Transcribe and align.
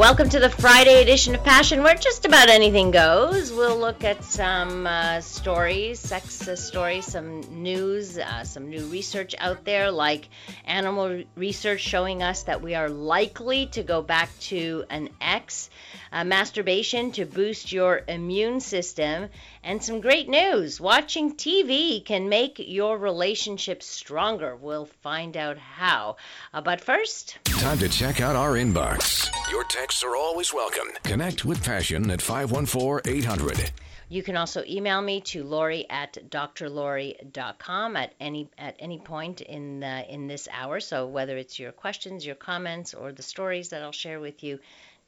Welcome 0.00 0.30
to 0.30 0.40
the 0.40 0.48
Friday 0.48 1.02
edition 1.02 1.34
of 1.34 1.44
Passion, 1.44 1.82
where 1.82 1.94
just 1.94 2.24
about 2.24 2.48
anything 2.48 2.90
goes. 2.90 3.52
We'll 3.52 3.76
look 3.76 4.02
at 4.02 4.24
some 4.24 4.86
uh, 4.86 5.20
stories, 5.20 6.00
sex 6.00 6.48
stories, 6.54 7.04
some 7.04 7.42
news, 7.62 8.16
uh, 8.16 8.44
some 8.44 8.70
new 8.70 8.86
research 8.86 9.34
out 9.36 9.66
there, 9.66 9.90
like 9.90 10.30
animal 10.64 11.22
research 11.36 11.80
showing 11.80 12.22
us 12.22 12.44
that 12.44 12.62
we 12.62 12.74
are 12.74 12.88
likely 12.88 13.66
to 13.66 13.82
go 13.82 14.00
back 14.00 14.30
to 14.40 14.86
an 14.88 15.10
X, 15.20 15.68
uh, 16.12 16.24
masturbation 16.24 17.12
to 17.12 17.26
boost 17.26 17.70
your 17.70 18.00
immune 18.08 18.60
system, 18.60 19.28
and 19.62 19.82
some 19.82 20.00
great 20.00 20.28
news. 20.28 20.80
Watching 20.80 21.36
TV 21.36 22.04
can 22.04 22.28
make 22.28 22.58
your 22.58 22.96
relationship 22.98 23.82
stronger. 23.82 24.56
We'll 24.56 24.86
find 24.86 25.36
out 25.36 25.58
how. 25.58 26.16
Uh, 26.52 26.60
but 26.60 26.80
first, 26.80 27.38
Time 27.44 27.78
to 27.78 27.88
check 27.88 28.20
out 28.20 28.36
our 28.36 28.54
inbox. 28.54 29.30
Your 29.50 29.64
texts 29.64 30.02
are 30.02 30.16
always 30.16 30.54
welcome. 30.54 30.88
Connect 31.02 31.44
with 31.44 31.62
Passion 31.62 32.10
at 32.10 32.22
514 32.22 33.00
800. 33.12 33.70
You 34.08 34.24
can 34.24 34.36
also 34.36 34.64
email 34.66 35.00
me 35.00 35.20
to 35.20 35.44
Laurie 35.44 35.86
at 35.88 36.14
drlori.com 36.30 37.96
at 37.96 38.12
any 38.18 38.50
at 38.58 38.74
any 38.80 38.98
point 38.98 39.40
in 39.40 39.78
the, 39.78 40.12
in 40.12 40.26
this 40.26 40.48
hour. 40.50 40.80
So 40.80 41.06
whether 41.06 41.36
it's 41.36 41.60
your 41.60 41.70
questions, 41.70 42.26
your 42.26 42.34
comments, 42.34 42.92
or 42.92 43.12
the 43.12 43.22
stories 43.22 43.68
that 43.68 43.82
I'll 43.82 43.92
share 43.92 44.18
with 44.18 44.42
you, 44.42 44.58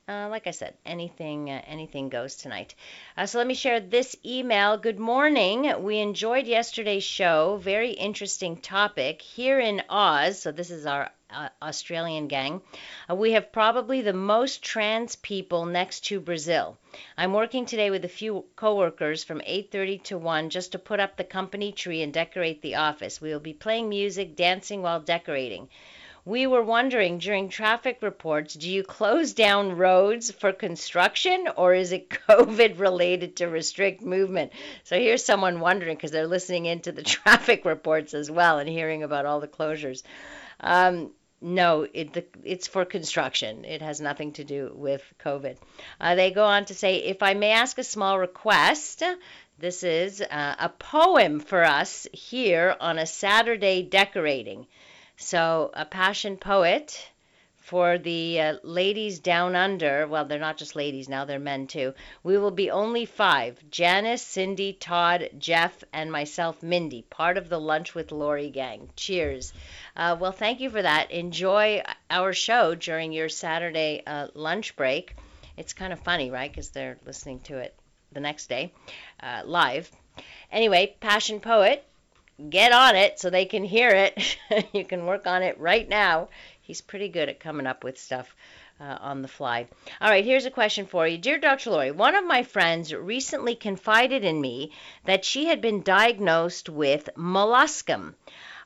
uh, 0.08 0.28
like 0.28 0.47
I 0.47 0.50
said, 0.50 0.75
anything 0.84 1.48
uh, 1.48 1.62
anything 1.67 2.08
goes 2.08 2.34
tonight. 2.36 2.75
Uh, 3.17 3.27
so 3.27 3.39
let 3.39 3.47
me 3.47 3.55
share 3.55 3.78
this 3.78 4.17
email. 4.27 4.77
Good 4.77 4.98
morning. 4.98 5.72
We 5.83 5.98
enjoyed 5.98 6.47
yesterday's 6.47 7.05
show. 7.05 7.61
Very 7.62 7.92
interesting 7.92 8.56
topic 8.56 9.23
here 9.23 9.61
in 9.61 9.83
Oz. 9.89 10.41
So 10.41 10.50
this 10.50 10.70
is 10.70 10.86
our 10.86 11.11
uh, 11.30 11.48
Australian 11.62 12.27
gang. 12.27 12.61
Uh, 13.08 13.14
we 13.14 13.33
have 13.33 13.53
probably 13.53 14.00
the 14.00 14.12
most 14.12 14.62
trans 14.62 15.14
people 15.17 15.67
next 15.67 16.00
to 16.06 16.19
Brazil. 16.19 16.77
I'm 17.17 17.33
working 17.33 17.64
today 17.64 17.91
with 17.91 18.05
a 18.05 18.08
few 18.08 18.45
coworkers 18.56 19.23
from 19.23 19.41
8:30 19.47 20.03
to 20.05 20.19
1 20.19 20.50
just 20.50 20.73
to 20.73 20.78
put 20.80 20.98
up 20.98 21.17
the 21.17 21.25
company 21.25 21.70
tree 21.70 22.03
and 22.03 22.12
decorate 22.12 22.61
the 22.61 22.75
office. 22.75 23.20
We 23.20 23.30
will 23.33 23.41
be 23.41 23.55
playing 23.55 23.89
music, 23.89 24.34
dancing 24.34 24.83
while 24.83 25.00
decorating. 25.00 25.69
We 26.24 26.46
were 26.46 26.62
wondering 26.62 27.18
during 27.18 27.48
traffic 27.48 27.98
reports, 28.00 28.54
do 28.54 28.70
you 28.70 28.84
close 28.84 29.32
down 29.32 29.76
roads 29.76 30.30
for 30.30 30.52
construction 30.52 31.48
or 31.56 31.74
is 31.74 31.90
it 31.90 32.10
COVID 32.28 32.78
related 32.78 33.36
to 33.36 33.48
restrict 33.48 34.02
movement? 34.02 34.52
So 34.84 34.96
here's 34.96 35.24
someone 35.24 35.58
wondering 35.58 35.96
because 35.96 36.12
they're 36.12 36.28
listening 36.28 36.66
into 36.66 36.92
the 36.92 37.02
traffic 37.16 37.64
reports 37.64 38.14
as 38.14 38.30
well 38.30 38.60
and 38.60 38.68
hearing 38.68 39.02
about 39.02 39.26
all 39.26 39.40
the 39.40 39.48
closures. 39.48 40.04
Um, 40.60 41.10
no, 41.40 41.88
it, 41.92 42.12
the, 42.12 42.24
it's 42.44 42.68
for 42.68 42.84
construction. 42.84 43.64
It 43.64 43.82
has 43.82 44.00
nothing 44.00 44.32
to 44.34 44.44
do 44.44 44.70
with 44.76 45.02
COVID. 45.24 45.56
Uh, 46.00 46.14
they 46.14 46.30
go 46.30 46.44
on 46.44 46.66
to 46.66 46.74
say, 46.74 46.98
if 46.98 47.20
I 47.24 47.34
may 47.34 47.50
ask 47.50 47.78
a 47.78 47.84
small 47.84 48.16
request, 48.16 49.02
this 49.58 49.82
is 49.82 50.20
uh, 50.20 50.54
a 50.56 50.68
poem 50.68 51.40
for 51.40 51.64
us 51.64 52.06
here 52.12 52.76
on 52.78 53.00
a 53.00 53.06
Saturday 53.06 53.82
decorating. 53.82 54.68
So, 55.16 55.70
a 55.74 55.84
passion 55.84 56.36
poet 56.36 57.10
for 57.62 57.96
the 57.96 58.41
uh, 58.41 58.56
ladies 58.64 59.20
down 59.20 59.55
under. 59.55 60.06
Well, 60.06 60.24
they're 60.24 60.38
not 60.38 60.56
just 60.56 60.74
ladies 60.74 61.08
now, 61.08 61.24
they're 61.24 61.38
men 61.38 61.68
too. 61.68 61.94
We 62.22 62.36
will 62.36 62.50
be 62.50 62.70
only 62.70 63.06
five 63.06 63.58
Janice, 63.70 64.20
Cindy, 64.23 64.73
Todd, 64.73 65.30
Jeff, 65.39 65.84
and 65.92 66.11
myself, 66.11 66.62
Mindy, 66.62 67.02
part 67.02 67.39
of 67.39 67.48
the 67.48 67.61
Lunch 67.61 67.95
with 67.95 68.11
Laurie 68.11 68.50
gang. 68.50 68.90
Cheers. 68.96 69.52
Uh, 69.96 70.17
well, 70.18 70.33
thank 70.33 70.61
you 70.61 70.70
for 70.70 70.83
that. 70.83 71.11
Enjoy 71.12 71.83
our 72.11 72.33
show 72.33 72.74
during 72.74 73.12
your 73.12 73.29
Saturday 73.29 74.02
uh, 74.06 74.27
lunch 74.34 74.74
break. 74.77 75.14
It's 75.56 75.73
kind 75.73 75.92
of 75.92 76.00
funny, 76.00 76.30
right? 76.30 76.50
Because 76.50 76.70
they're 76.70 76.98
listening 77.06 77.40
to 77.40 77.58
it 77.58 77.74
the 78.11 78.20
next 78.20 78.48
day 78.48 78.73
uh, 79.20 79.42
live. 79.44 79.90
Anyway, 80.50 80.96
Passion 81.00 81.40
Poet, 81.40 81.86
get 82.48 82.72
on 82.72 82.96
it 82.96 83.18
so 83.18 83.30
they 83.30 83.44
can 83.44 83.64
hear 83.64 83.90
it. 83.90 84.38
you 84.72 84.84
can 84.84 85.06
work 85.06 85.26
on 85.26 85.42
it 85.42 85.58
right 85.58 85.88
now. 85.88 86.28
He's 86.60 86.80
pretty 86.80 87.08
good 87.08 87.28
at 87.28 87.40
coming 87.40 87.66
up 87.66 87.84
with 87.84 87.98
stuff 87.98 88.34
uh, 88.80 88.98
on 89.00 89.22
the 89.22 89.28
fly. 89.28 89.66
All 90.00 90.10
right, 90.10 90.24
here's 90.24 90.46
a 90.46 90.50
question 90.50 90.86
for 90.86 91.06
you. 91.06 91.18
Dear 91.18 91.38
Dr. 91.38 91.70
Laurie, 91.70 91.90
one 91.90 92.14
of 92.14 92.24
my 92.24 92.42
friends 92.42 92.92
recently 92.92 93.54
confided 93.54 94.24
in 94.24 94.40
me 94.40 94.72
that 95.04 95.24
she 95.24 95.46
had 95.46 95.60
been 95.60 95.82
diagnosed 95.82 96.68
with 96.68 97.08
molluscum. 97.16 98.14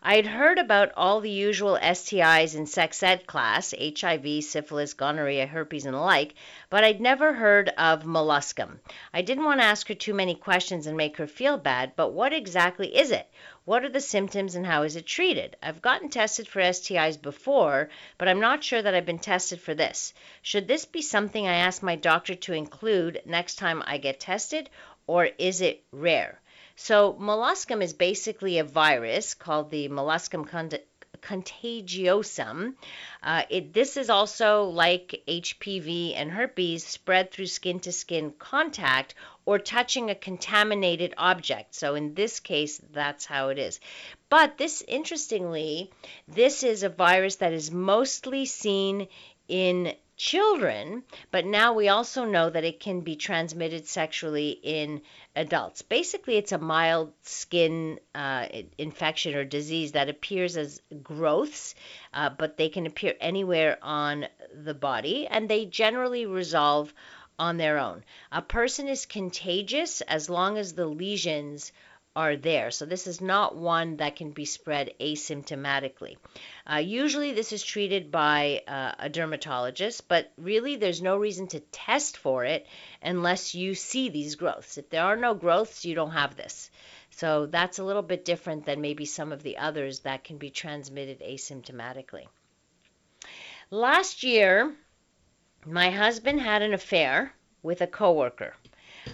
I'd 0.03 0.27
heard 0.27 0.59
about 0.59 0.93
all 0.97 1.21
the 1.21 1.31
usual 1.31 1.77
STIs 1.83 2.55
in 2.55 2.67
sex 2.67 3.03
ed 3.03 3.27
class 3.27 3.75
HIV, 3.77 4.45
syphilis, 4.45 4.95
gonorrhea, 4.95 5.47
herpes, 5.47 5.85
and 5.85 5.95
the 5.95 6.01
like, 6.01 6.35
but 6.71 6.85
I'd 6.85 7.01
never 7.01 7.33
heard 7.33 7.71
of 7.71 8.05
molluscum. 8.05 8.79
I 9.13 9.23
didn't 9.23 9.45
want 9.45 9.61
to 9.61 9.67
ask 9.67 9.89
her 9.89 9.95
too 9.95 10.15
many 10.15 10.37
questions 10.37 10.87
and 10.87 10.97
make 10.97 11.17
her 11.17 11.27
feel 11.27 11.59
bad, 11.59 11.95
but 11.97 12.13
what 12.13 12.33
exactly 12.33 12.97
is 12.97 13.11
it? 13.11 13.29
What 13.67 13.85
are 13.85 13.89
the 13.89 14.01
symptoms 14.01 14.55
and 14.55 14.65
how 14.65 14.85
is 14.85 14.95
it 14.95 15.07
treated? 15.07 15.57
I've 15.61 15.83
gotten 15.83 16.09
tested 16.09 16.47
for 16.47 16.61
STIs 16.63 17.21
before, 17.21 17.91
but 18.17 18.29
I'm 18.29 18.39
not 18.39 18.63
sure 18.63 18.81
that 18.81 18.95
I've 18.95 19.05
been 19.05 19.19
tested 19.19 19.61
for 19.61 19.75
this. 19.75 20.15
Should 20.41 20.69
this 20.69 20.85
be 20.85 21.03
something 21.03 21.49
I 21.49 21.55
ask 21.55 21.83
my 21.83 21.97
doctor 21.97 22.37
to 22.37 22.53
include 22.53 23.23
next 23.27 23.57
time 23.57 23.83
I 23.85 23.99
get 23.99 24.21
tested, 24.21 24.71
or 25.09 25.25
is 25.25 25.63
it 25.63 25.83
rare? 25.91 26.41
So, 26.77 27.15
molluscum 27.15 27.83
is 27.83 27.93
basically 27.93 28.59
a 28.59 28.65
virus 28.65 29.35
called 29.35 29.73
the 29.73 29.89
molluscum 29.89 30.47
cont- 30.49 30.87
contagiosum. 31.21 32.75
Uh, 33.21 33.43
it, 33.51 33.73
this 33.73 33.97
is 33.97 34.11
also 34.11 34.63
like 34.65 35.23
HPV 35.27 36.13
and 36.15 36.31
herpes 36.31 36.87
spread 36.87 37.33
through 37.33 37.47
skin 37.47 37.81
to 37.81 37.91
skin 37.91 38.33
contact 38.39 39.17
or 39.47 39.59
touching 39.59 40.11
a 40.11 40.15
contaminated 40.15 41.15
object. 41.17 41.75
So 41.75 41.95
in 41.95 42.15
this 42.15 42.41
case, 42.41 42.81
that's 42.93 43.25
how 43.25 43.49
it 43.49 43.59
is. 43.59 43.81
But 44.29 44.59
this, 44.59 44.83
interestingly, 44.87 45.91
this 46.29 46.63
is 46.65 46.83
a 46.83 46.89
virus 46.89 47.37
that 47.37 47.53
is 47.53 47.71
mostly 47.71 48.45
seen 48.45 49.07
in 49.49 49.95
children, 50.17 51.03
but 51.31 51.45
now 51.45 51.75
we 51.75 51.89
also 51.89 52.25
know 52.25 52.49
that 52.49 52.65
it 52.65 52.81
can 52.81 53.03
be 53.03 53.17
transmitted 53.17 53.87
sexually 53.87 54.51
in 54.51 55.03
adults. 55.37 55.83
Basically, 55.83 56.37
it's 56.37 56.53
a 56.53 56.59
mild 56.59 57.13
skin 57.23 58.01
uh, 58.15 58.47
infection 58.79 59.35
or 59.35 59.45
disease 59.45 59.93
that 59.93 60.09
appears 60.09 60.57
as 60.57 60.81
growths, 61.03 61.75
uh, 62.15 62.31
but 62.31 62.57
they 62.57 62.71
can 62.71 62.87
appear 62.87 63.15
anywhere 63.21 63.79
on 63.83 64.27
the 64.55 64.75
body, 64.75 65.27
and 65.27 65.49
they 65.49 65.67
generally 65.67 66.25
resolve 66.25 66.93
on 67.39 67.57
their 67.57 67.79
own. 67.79 68.05
A 68.33 68.43
person 68.43 68.89
is 68.89 69.07
contagious 69.07 70.01
as 70.01 70.31
long 70.31 70.59
as 70.59 70.75
the 70.75 70.87
lesions 70.87 71.73
are 72.17 72.35
there. 72.37 72.71
So 72.71 72.87
this 72.87 73.07
is 73.07 73.21
not 73.21 73.57
one 73.57 73.99
that 73.99 74.17
can 74.17 74.31
be 74.31 74.47
spread 74.47 74.95
asymptomatically. 74.99 76.17
Uh, 76.67 76.77
usually 76.77 77.35
this 77.35 77.53
is 77.53 77.63
treated 77.63 78.11
by 78.11 78.63
uh, 78.67 78.93
a 78.99 79.09
dermatologist, 79.11 80.09
but 80.09 80.33
really 80.39 80.77
there's 80.77 81.03
no 81.03 81.19
reason 81.19 81.47
to 81.49 81.61
test 81.61 82.17
for 82.17 82.45
it 82.45 82.67
unless 83.03 83.55
you 83.55 83.75
see 83.75 84.09
these 84.09 84.35
growths. 84.35 84.79
If 84.79 84.89
there 84.89 85.05
are 85.05 85.17
no 85.17 85.35
growths, 85.35 85.85
you 85.85 85.95
don't 85.95 86.13
have 86.13 86.37
this. 86.37 86.71
So 87.11 87.47
that's 87.47 87.79
a 87.79 87.85
little 87.85 88.03
bit 88.03 88.25
different 88.25 88.65
than 88.65 88.81
maybe 88.81 89.05
some 89.05 89.31
of 89.31 89.43
the 89.43 89.59
others 89.59 90.01
that 90.01 90.25
can 90.25 90.39
be 90.39 90.51
transmitted 90.51 91.21
asymptomatically. 91.21 92.27
Last 93.71 94.23
year, 94.23 94.75
my 95.67 95.91
husband 95.91 96.41
had 96.41 96.63
an 96.63 96.73
affair 96.73 97.35
with 97.67 97.81
a 97.83 97.87
coworker. 97.87 98.55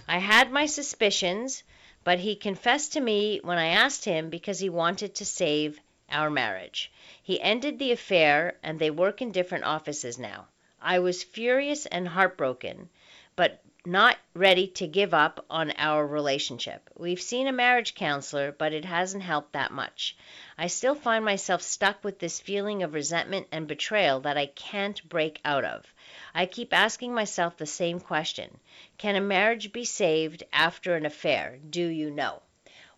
I 0.07 0.19
had 0.19 0.51
my 0.51 0.67
suspicions, 0.67 1.63
but 2.03 2.19
he 2.19 2.35
confessed 2.35 2.93
to 2.93 3.01
me 3.01 3.41
when 3.43 3.57
I 3.57 3.67
asked 3.67 4.05
him 4.05 4.29
because 4.29 4.59
he 4.59 4.69
wanted 4.69 5.15
to 5.15 5.25
save 5.25 5.79
our 6.09 6.29
marriage. 6.29 6.91
He 7.21 7.41
ended 7.41 7.79
the 7.79 7.91
affair 7.91 8.57
and 8.61 8.77
they 8.77 8.91
work 8.91 9.21
in 9.21 9.31
different 9.31 9.63
offices 9.65 10.19
now. 10.19 10.47
I 10.79 10.99
was 10.99 11.23
furious 11.23 11.85
and 11.87 12.07
heartbroken, 12.07 12.89
but 13.35 13.61
not 13.85 14.17
ready 14.33 14.67
to 14.67 14.87
give 14.87 15.13
up 15.13 15.45
on 15.49 15.71
our 15.77 16.05
relationship. 16.07 16.89
We've 16.95 17.21
seen 17.21 17.47
a 17.47 17.51
marriage 17.51 17.95
counselor, 17.95 18.51
but 18.51 18.71
it 18.71 18.85
hasn't 18.85 19.23
helped 19.23 19.53
that 19.53 19.71
much. 19.71 20.15
I 20.57 20.67
still 20.67 20.95
find 20.95 21.25
myself 21.25 21.61
stuck 21.61 22.03
with 22.03 22.19
this 22.19 22.39
feeling 22.39 22.83
of 22.83 22.93
resentment 22.93 23.47
and 23.51 23.67
betrayal 23.67 24.21
that 24.21 24.37
I 24.37 24.45
can't 24.45 25.03
break 25.09 25.41
out 25.43 25.65
of. 25.65 25.92
I 26.35 26.47
keep 26.47 26.73
asking 26.73 27.13
myself 27.13 27.57
the 27.57 27.65
same 27.67 27.99
question 27.99 28.59
Can 28.97 29.15
a 29.15 29.21
marriage 29.21 29.71
be 29.71 29.85
saved 29.85 30.43
after 30.51 30.95
an 30.95 31.05
affair? 31.05 31.59
Do 31.69 31.85
you 31.85 32.09
know? 32.09 32.41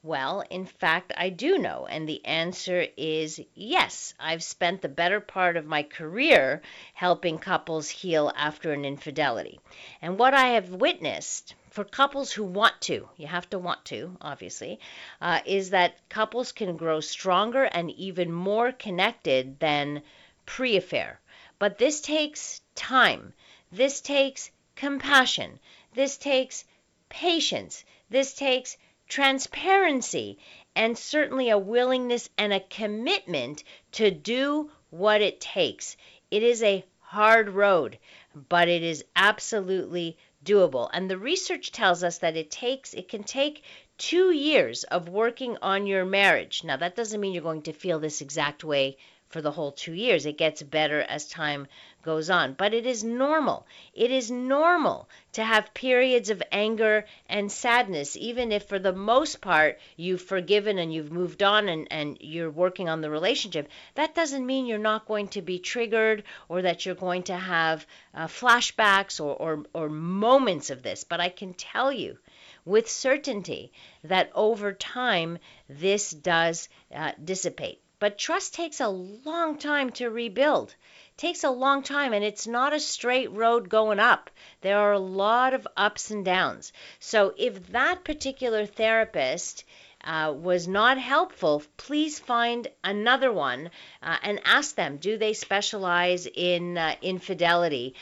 Well, 0.06 0.44
in 0.52 0.68
fact, 0.68 1.12
I 1.18 1.30
do 1.30 1.58
know. 1.58 1.88
And 1.90 2.08
the 2.08 2.24
answer 2.26 2.86
is 2.96 3.42
yes. 3.56 4.14
I've 4.20 4.44
spent 4.44 4.82
the 4.82 4.88
better 4.88 5.20
part 5.20 5.58
of 5.58 5.66
my 5.66 5.82
career 5.82 6.62
helping 6.94 7.40
couples 7.40 7.90
heal 7.90 8.32
after 8.38 8.72
an 8.72 8.86
infidelity. 8.86 9.60
And 10.02 10.20
what 10.20 10.36
I 10.36 10.50
have 10.50 10.70
witnessed 10.70 11.56
for 11.72 11.84
couples 11.84 12.32
who 12.32 12.44
want 12.44 12.80
to, 12.82 13.10
you 13.18 13.26
have 13.26 13.50
to 13.50 13.58
want 13.58 13.84
to, 13.86 14.16
obviously, 14.22 14.80
uh, 15.20 15.40
is 15.44 15.72
that 15.72 16.08
couples 16.08 16.52
can 16.52 16.78
grow 16.78 17.00
stronger 17.00 17.64
and 17.64 17.90
even 17.92 18.32
more 18.32 18.72
connected 18.72 19.60
than 19.60 20.04
pre 20.46 20.78
affair. 20.78 21.20
But 21.60 21.78
this 21.78 22.02
takes 22.02 22.62
time. 22.76 23.34
This 23.72 24.02
takes 24.02 24.52
compassion. 24.76 25.60
This 25.94 26.18
takes 26.18 26.66
patience. 27.10 27.86
This 28.10 28.34
takes 28.34 28.78
transparency, 29.08 30.38
and 30.76 30.98
certainly 30.98 31.50
a 31.50 31.58
willingness 31.58 32.30
and 32.38 32.52
a 32.52 32.60
commitment 32.60 33.64
to 33.94 34.12
do 34.12 34.70
what 34.90 35.22
it 35.22 35.40
takes. 35.40 35.96
It 36.32 36.44
is 36.44 36.64
a 36.64 36.84
hard 37.00 37.50
road, 37.50 38.00
but 38.50 38.68
it 38.68 38.84
is 38.84 39.06
absolutely 39.16 40.18
doable. 40.44 40.90
And 40.92 41.10
the 41.10 41.18
research 41.18 41.72
tells 41.72 42.04
us 42.04 42.18
that 42.20 42.36
it 42.36 42.52
takes 42.52 42.94
it 42.94 43.08
can 43.08 43.24
take 43.24 43.64
2 43.98 44.32
years 44.32 44.84
of 44.84 45.08
working 45.08 45.58
on 45.62 45.88
your 45.88 46.04
marriage. 46.04 46.64
Now 46.64 46.78
that 46.78 46.96
doesn't 46.96 47.22
mean 47.22 47.34
you're 47.34 47.44
going 47.44 47.62
to 47.64 47.74
feel 47.74 48.00
this 48.00 48.22
exact 48.22 48.64
way 48.64 48.98
for 49.30 49.42
the 49.42 49.52
whole 49.52 49.72
2 49.72 49.94
years. 49.94 50.26
It 50.26 50.38
gets 50.38 50.62
better 50.64 51.02
as 51.02 51.28
time 51.28 51.68
goes 52.06 52.30
on. 52.30 52.54
But 52.54 52.74
it 52.74 52.86
is 52.86 53.04
normal. 53.04 53.66
It 53.94 54.12
is 54.12 54.30
normal 54.30 55.10
to 55.34 55.44
have 55.44 55.74
periods 55.74 56.30
of 56.30 56.44
anger 56.52 57.06
and 57.28 57.52
sadness, 57.52 58.16
even 58.16 58.52
if 58.52 58.66
for 58.70 58.78
the 58.78 58.94
most 58.94 59.42
part 59.42 59.80
you've 59.98 60.22
forgiven 60.22 60.78
and 60.78 60.94
you've 60.94 61.12
moved 61.12 61.42
on 61.42 61.68
and, 61.68 61.88
and 61.90 62.18
you're 62.22 62.52
working 62.52 62.88
on 62.88 63.02
the 63.02 63.10
relationship. 63.10 63.70
That 63.96 64.14
doesn't 64.14 64.46
mean 64.46 64.68
you're 64.68 64.78
not 64.78 65.08
going 65.08 65.30
to 65.30 65.42
be 65.42 65.58
triggered 65.58 66.24
or 66.48 66.62
that 66.62 66.86
you're 66.86 66.96
going 66.96 67.24
to 67.24 67.36
have 67.36 67.86
uh, 68.14 68.28
flashbacks 68.28 69.20
or, 69.20 69.36
or, 69.36 69.66
or 69.74 69.90
moments 69.90 70.70
of 70.70 70.84
this. 70.84 71.04
But 71.04 71.20
I 71.20 71.30
can 71.30 71.56
tell 71.56 71.92
you 71.92 72.18
with 72.66 72.90
certainty 72.90 73.72
that 74.04 74.32
over 74.36 74.74
time 74.74 75.40
this 75.68 76.12
does 76.12 76.70
uh, 76.94 77.12
dissipate. 77.24 77.82
But 78.00 78.18
trust 78.18 78.54
takes 78.54 78.80
a 78.80 78.88
long 78.90 79.58
time 79.58 79.92
to 79.92 80.10
rebuild 80.10 80.76
takes 81.18 81.44
a 81.44 81.50
long 81.50 81.82
time 81.82 82.14
and 82.14 82.24
it's 82.24 82.48
not 82.48 82.74
a 82.74 82.80
straight 82.80 83.32
road 83.32 83.70
going 83.70 84.00
up. 84.00 84.30
There 84.62 84.78
are 84.78 84.94
a 84.94 85.00
lot 85.00 85.54
of 85.54 85.68
ups 85.78 86.12
and 86.12 86.26
downs. 86.26 86.74
So 87.00 87.34
if 87.38 87.72
that 87.72 88.04
particular 88.04 88.66
therapist 88.66 89.64
uh, 90.04 90.34
was 90.36 90.68
not 90.68 90.98
helpful, 90.98 91.64
please 91.78 92.20
find 92.20 92.68
another 92.84 93.32
one 93.32 93.72
uh, 94.04 94.18
and 94.24 94.42
ask 94.46 94.76
them 94.76 94.98
do 94.98 95.18
they 95.18 95.34
specialize 95.34 96.28
in 96.28 96.78
uh, 96.78 96.96
infidelity? 97.02 97.96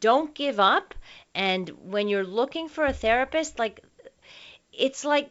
Don't 0.00 0.34
give 0.34 0.58
up. 0.58 0.94
And 1.34 1.68
when 1.68 2.08
you're 2.08 2.24
looking 2.24 2.68
for 2.68 2.84
a 2.84 2.92
therapist, 2.92 3.58
like 3.58 3.80
it's 4.72 5.04
like 5.04 5.30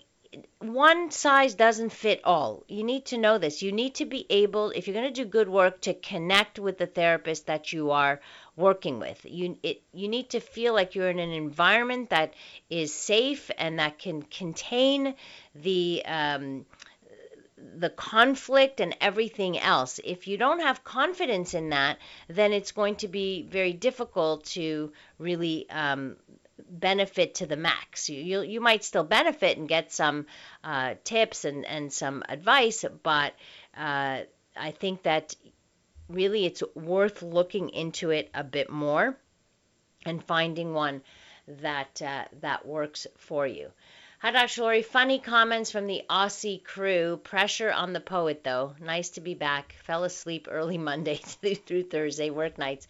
one 0.60 1.12
size 1.12 1.56
doesn't 1.56 1.92
fit 1.92 2.22
all. 2.24 2.64
You 2.68 2.84
need 2.84 3.06
to 3.08 3.18
know 3.18 3.38
this. 3.38 3.62
You 3.62 3.72
need 3.72 3.96
to 3.96 4.06
be 4.06 4.26
able, 4.30 4.72
if 4.72 4.88
you're 4.88 4.94
going 4.94 5.14
to 5.14 5.24
do 5.24 5.30
good 5.30 5.50
work, 5.50 5.82
to 5.82 5.94
connect 5.94 6.60
with 6.60 6.78
the 6.78 6.88
therapist 6.88 7.48
that 7.48 7.74
you 7.74 7.92
are 7.92 8.22
working 8.56 9.00
with. 9.00 9.20
You 9.26 9.58
it, 9.64 9.82
you 9.94 10.08
need 10.08 10.30
to 10.32 10.40
feel 10.40 10.74
like 10.74 10.96
you're 10.96 11.10
in 11.10 11.20
an 11.20 11.32
environment 11.32 12.10
that 12.10 12.34
is 12.70 12.94
safe 12.94 13.52
and 13.58 13.80
that 13.80 14.00
can 14.00 14.22
contain 14.24 15.16
the 15.54 16.04
um, 16.06 16.66
the 17.78 17.90
conflict 17.90 18.80
and 18.80 18.96
everything 19.02 19.58
else. 19.58 20.00
If 20.04 20.28
you 20.28 20.38
don't 20.38 20.60
have 20.62 20.84
confidence 20.84 21.54
in 21.54 21.70
that, 21.70 21.98
then 22.28 22.54
it's 22.54 22.72
going 22.72 22.96
to 22.98 23.08
be 23.08 23.44
very 23.44 23.74
difficult 23.74 24.46
to 24.56 24.92
really 25.20 25.70
um, 25.70 26.18
benefit 26.69 27.36
to 27.36 27.46
the 27.46 27.57
max. 27.57 28.10
You 28.10 28.22
you, 28.22 28.42
you 28.42 28.62
might 28.62 28.84
still 28.84 29.04
benefit 29.04 29.57
and 29.57 29.68
get 29.68 29.92
some 29.92 30.25
uh, 30.63 30.96
tips 31.04 31.46
and, 31.46 31.66
and 31.66 31.92
some 31.92 32.24
advice, 32.28 32.86
but 33.04 33.34
uh, 33.78 34.22
I 34.56 34.72
think 34.72 35.04
that 35.04 35.36
really 36.07 36.46
it's 36.46 36.63
worth 36.75 37.22
looking 37.22 37.69
into 37.69 38.12
it 38.12 38.30
a 38.34 38.44
bit 38.44 38.69
more 38.69 39.18
and 40.06 40.24
finding 40.24 40.74
one 40.74 41.02
that 41.48 42.02
uh, 42.02 42.25
that 42.42 42.66
works 42.66 43.07
for 43.18 43.46
you. 43.46 43.72
Hi, 44.25 44.31
Dr. 44.31 44.63
Laurie. 44.63 44.81
Funny 44.81 45.19
comments 45.19 45.69
from 45.69 45.86
the 45.86 46.01
Aussie 46.10 46.63
crew. 46.63 47.18
Pressure 47.24 47.72
on 47.72 47.94
the 47.94 48.00
poet, 48.00 48.44
though. 48.44 48.74
Nice 48.81 49.10
to 49.10 49.22
be 49.22 49.36
back. 49.36 49.75
Fell 49.83 50.04
asleep 50.04 50.48
early 50.50 50.80
Monday 50.80 51.18
through 51.68 51.83
Thursday, 51.83 52.31
work 52.31 52.57
nights. 52.57 52.88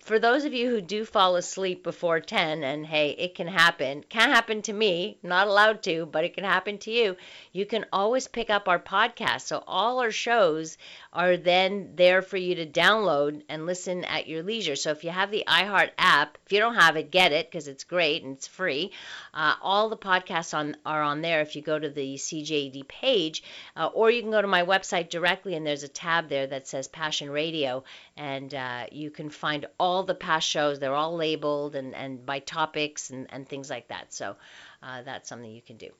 For 0.00 0.18
those 0.18 0.44
of 0.44 0.52
you 0.52 0.68
who 0.68 0.80
do 0.80 1.04
fall 1.04 1.36
asleep 1.36 1.84
before 1.84 2.18
10, 2.18 2.64
and 2.64 2.84
hey, 2.84 3.10
it 3.10 3.36
can 3.36 3.46
happen. 3.46 4.04
Can't 4.08 4.32
happen 4.32 4.62
to 4.62 4.72
me. 4.72 5.16
Not 5.22 5.46
allowed 5.46 5.84
to, 5.84 6.06
but 6.06 6.24
it 6.24 6.34
can 6.34 6.42
happen 6.42 6.78
to 6.78 6.90
you. 6.90 7.16
You 7.52 7.66
can 7.66 7.86
always 7.92 8.26
pick 8.26 8.50
up 8.50 8.66
our 8.66 8.80
podcast. 8.80 9.42
So 9.42 9.62
all 9.68 10.00
our 10.00 10.10
shows 10.10 10.76
are 11.12 11.36
then 11.36 11.92
there 11.94 12.20
for 12.20 12.36
you 12.36 12.56
to 12.56 12.66
download 12.66 13.42
and 13.48 13.64
listen 13.64 14.04
at 14.04 14.26
your 14.26 14.42
leisure. 14.42 14.74
So 14.74 14.90
if 14.90 15.04
you 15.04 15.10
have 15.10 15.30
the 15.30 15.44
iHeart 15.46 15.90
app, 15.98 16.36
if 16.44 16.52
you 16.52 16.58
don't 16.58 16.74
have 16.74 16.96
it, 16.96 17.12
get 17.12 17.30
it 17.30 17.48
because 17.48 17.68
it's 17.68 17.84
great 17.84 18.24
and 18.24 18.34
it's 18.34 18.48
free. 18.48 18.90
Uh, 19.32 19.54
all 19.62 19.88
the 19.88 19.96
podcasts 19.96 20.52
on 20.52 20.63
are 20.86 21.02
on 21.02 21.20
there 21.20 21.40
if 21.40 21.54
you 21.56 21.62
go 21.62 21.78
to 21.78 21.88
the 21.88 22.14
CJAD 22.14 22.88
page, 22.88 23.42
uh, 23.76 23.86
or 23.86 24.10
you 24.10 24.22
can 24.22 24.30
go 24.30 24.42
to 24.42 24.48
my 24.48 24.64
website 24.64 25.10
directly 25.10 25.54
and 25.54 25.66
there's 25.66 25.82
a 25.82 25.88
tab 25.88 26.28
there 26.28 26.46
that 26.46 26.66
says 26.66 26.88
Passion 26.88 27.30
Radio, 27.30 27.84
and 28.16 28.54
uh, 28.54 28.86
you 28.90 29.10
can 29.10 29.30
find 29.30 29.66
all 29.78 30.02
the 30.02 30.14
past 30.14 30.48
shows. 30.48 30.78
They're 30.78 30.94
all 30.94 31.16
labeled 31.16 31.74
and, 31.74 31.94
and 31.94 32.24
by 32.24 32.38
topics 32.38 33.10
and, 33.10 33.26
and 33.30 33.48
things 33.48 33.68
like 33.68 33.88
that. 33.88 34.14
So 34.14 34.36
uh, 34.82 35.02
that's 35.02 35.28
something 35.28 35.50
you 35.50 35.62
can 35.62 35.76
do. 35.76 35.90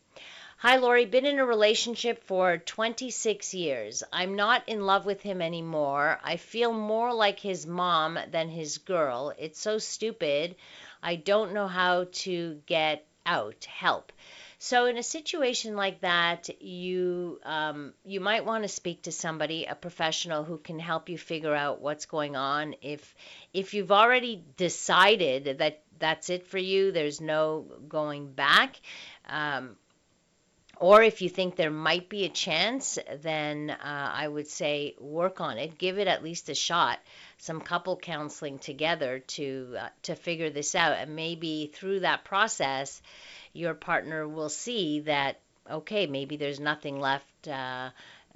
Hi, 0.58 0.76
Laurie. 0.76 1.04
Been 1.04 1.26
in 1.26 1.40
a 1.40 1.44
relationship 1.44 2.24
for 2.24 2.56
26 2.56 3.52
years. 3.52 4.02
I'm 4.12 4.36
not 4.36 4.66
in 4.68 4.86
love 4.86 5.04
with 5.04 5.20
him 5.20 5.42
anymore. 5.42 6.18
I 6.22 6.36
feel 6.36 6.72
more 6.72 7.12
like 7.12 7.38
his 7.38 7.66
mom 7.66 8.18
than 8.30 8.48
his 8.48 8.78
girl. 8.78 9.34
It's 9.36 9.60
so 9.60 9.78
stupid. 9.78 10.56
I 11.02 11.16
don't 11.16 11.52
know 11.52 11.66
how 11.66 12.06
to 12.24 12.62
get 12.64 13.04
out. 13.26 13.66
Help. 13.66 14.12
So 14.64 14.86
in 14.86 14.96
a 14.96 15.02
situation 15.02 15.76
like 15.76 16.00
that, 16.00 16.48
you 16.62 17.38
um, 17.44 17.92
you 18.02 18.18
might 18.18 18.46
want 18.46 18.64
to 18.64 18.68
speak 18.68 19.02
to 19.02 19.12
somebody, 19.12 19.66
a 19.66 19.74
professional 19.74 20.42
who 20.42 20.56
can 20.56 20.78
help 20.78 21.10
you 21.10 21.18
figure 21.18 21.54
out 21.54 21.82
what's 21.82 22.06
going 22.06 22.34
on. 22.34 22.74
If 22.80 23.14
if 23.52 23.74
you've 23.74 23.92
already 23.92 24.42
decided 24.56 25.58
that 25.58 25.82
that's 25.98 26.30
it 26.30 26.46
for 26.46 26.56
you, 26.56 26.92
there's 26.92 27.20
no 27.20 27.66
going 27.90 28.32
back. 28.32 28.80
Um, 29.28 29.76
or 30.76 31.02
if 31.02 31.22
you 31.22 31.28
think 31.28 31.56
there 31.56 31.70
might 31.70 32.08
be 32.08 32.24
a 32.24 32.28
chance, 32.28 32.98
then 33.22 33.70
uh, 33.70 34.12
I 34.14 34.26
would 34.26 34.48
say 34.48 34.94
work 34.98 35.40
on 35.40 35.58
it. 35.58 35.78
Give 35.78 35.98
it 35.98 36.08
at 36.08 36.22
least 36.24 36.48
a 36.48 36.54
shot. 36.54 36.98
Some 37.38 37.60
couple 37.60 37.96
counseling 37.96 38.58
together 38.58 39.20
to 39.20 39.76
uh, 39.78 39.88
to 40.02 40.14
figure 40.14 40.50
this 40.50 40.74
out, 40.74 40.96
and 40.98 41.16
maybe 41.16 41.70
through 41.74 42.00
that 42.00 42.24
process, 42.24 43.02
your 43.52 43.74
partner 43.74 44.26
will 44.26 44.48
see 44.48 45.00
that 45.00 45.40
okay, 45.70 46.06
maybe 46.06 46.36
there's 46.36 46.60
nothing 46.60 47.00
left. 47.00 47.48
Uh, 47.48 47.90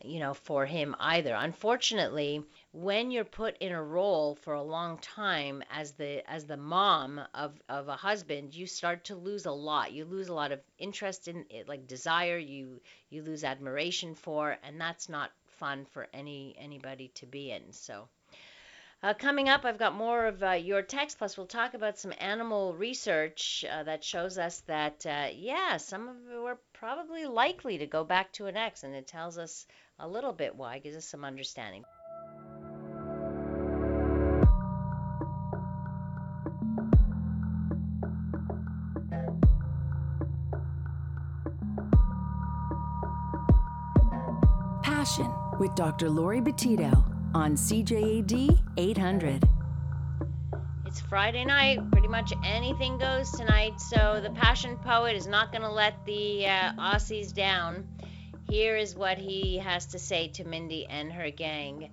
you 0.04 0.21
know, 0.21 0.35
for 0.35 0.64
him 0.64 0.95
either. 1.00 1.35
Unfortunately, 1.35 2.45
when 2.72 3.10
you're 3.10 3.25
put 3.25 3.56
in 3.58 3.72
a 3.72 3.82
role 3.82 4.34
for 4.34 4.52
a 4.52 4.62
long 4.62 4.98
time 4.98 5.62
as 5.70 5.92
the 5.92 6.22
as 6.30 6.44
the 6.44 6.56
mom 6.56 7.18
of 7.32 7.58
of 7.68 7.88
a 7.88 7.96
husband 7.96 8.54
you 8.54 8.66
start 8.66 9.04
to 9.04 9.14
lose 9.14 9.46
a 9.46 9.50
lot 9.50 9.90
you 9.90 10.04
lose 10.04 10.28
a 10.28 10.34
lot 10.34 10.52
of 10.52 10.60
interest 10.78 11.28
in 11.28 11.46
it 11.48 11.66
like 11.66 11.87
desire 11.87 12.37
you 12.37 12.78
you 13.08 13.22
lose 13.22 13.42
admiration 13.42 14.14
for 14.14 14.58
and 14.62 14.78
that's 14.78 15.08
not 15.08 15.32
fun 15.46 15.87
for 15.87 16.06
any 16.12 16.54
anybody 16.58 17.08
to 17.14 17.25
be 17.25 17.50
in 17.50 17.72
so 17.72 18.06
uh, 19.00 19.14
coming 19.14 19.48
up, 19.48 19.64
I've 19.64 19.78
got 19.78 19.94
more 19.94 20.26
of 20.26 20.42
uh, 20.42 20.50
your 20.50 20.82
text, 20.82 21.18
plus, 21.18 21.37
we'll 21.37 21.46
talk 21.46 21.75
about 21.75 22.00
some 22.00 22.12
animal 22.18 22.75
research 22.75 23.64
uh, 23.70 23.84
that 23.84 24.02
shows 24.02 24.38
us 24.38 24.58
that, 24.66 25.06
uh, 25.06 25.28
yeah, 25.32 25.76
some 25.76 26.08
of 26.08 26.16
were 26.42 26.58
probably 26.72 27.25
likely 27.25 27.78
to 27.78 27.87
go 27.87 28.02
back 28.02 28.32
to 28.32 28.46
an 28.46 28.56
ex, 28.56 28.82
and 28.82 28.96
it 28.96 29.06
tells 29.06 29.38
us 29.38 29.68
a 30.00 30.08
little 30.08 30.32
bit 30.32 30.56
why, 30.56 30.80
gives 30.80 30.96
us 30.96 31.06
some 31.06 31.25
understanding. 31.25 31.84
With 45.58 45.74
Dr. 45.74 46.08
Laurie 46.08 46.40
Betito 46.40 46.92
on 47.34 47.56
CJAD 47.56 48.60
800. 48.76 49.42
It's 50.86 51.00
Friday 51.00 51.44
night. 51.44 51.80
Pretty 51.90 52.06
much 52.06 52.32
anything 52.44 52.96
goes 52.96 53.32
tonight. 53.32 53.80
So 53.80 54.20
the 54.22 54.30
Passion 54.30 54.76
Poet 54.76 55.16
is 55.16 55.26
not 55.26 55.50
going 55.50 55.62
to 55.62 55.70
let 55.70 56.04
the 56.06 56.46
uh, 56.46 56.72
Aussies 56.78 57.34
down. 57.34 57.88
Here 58.48 58.76
is 58.76 58.94
what 58.94 59.18
he 59.18 59.58
has 59.58 59.86
to 59.86 59.98
say 59.98 60.28
to 60.28 60.44
Mindy 60.44 60.86
and 60.88 61.12
her 61.12 61.30
gang. 61.30 61.90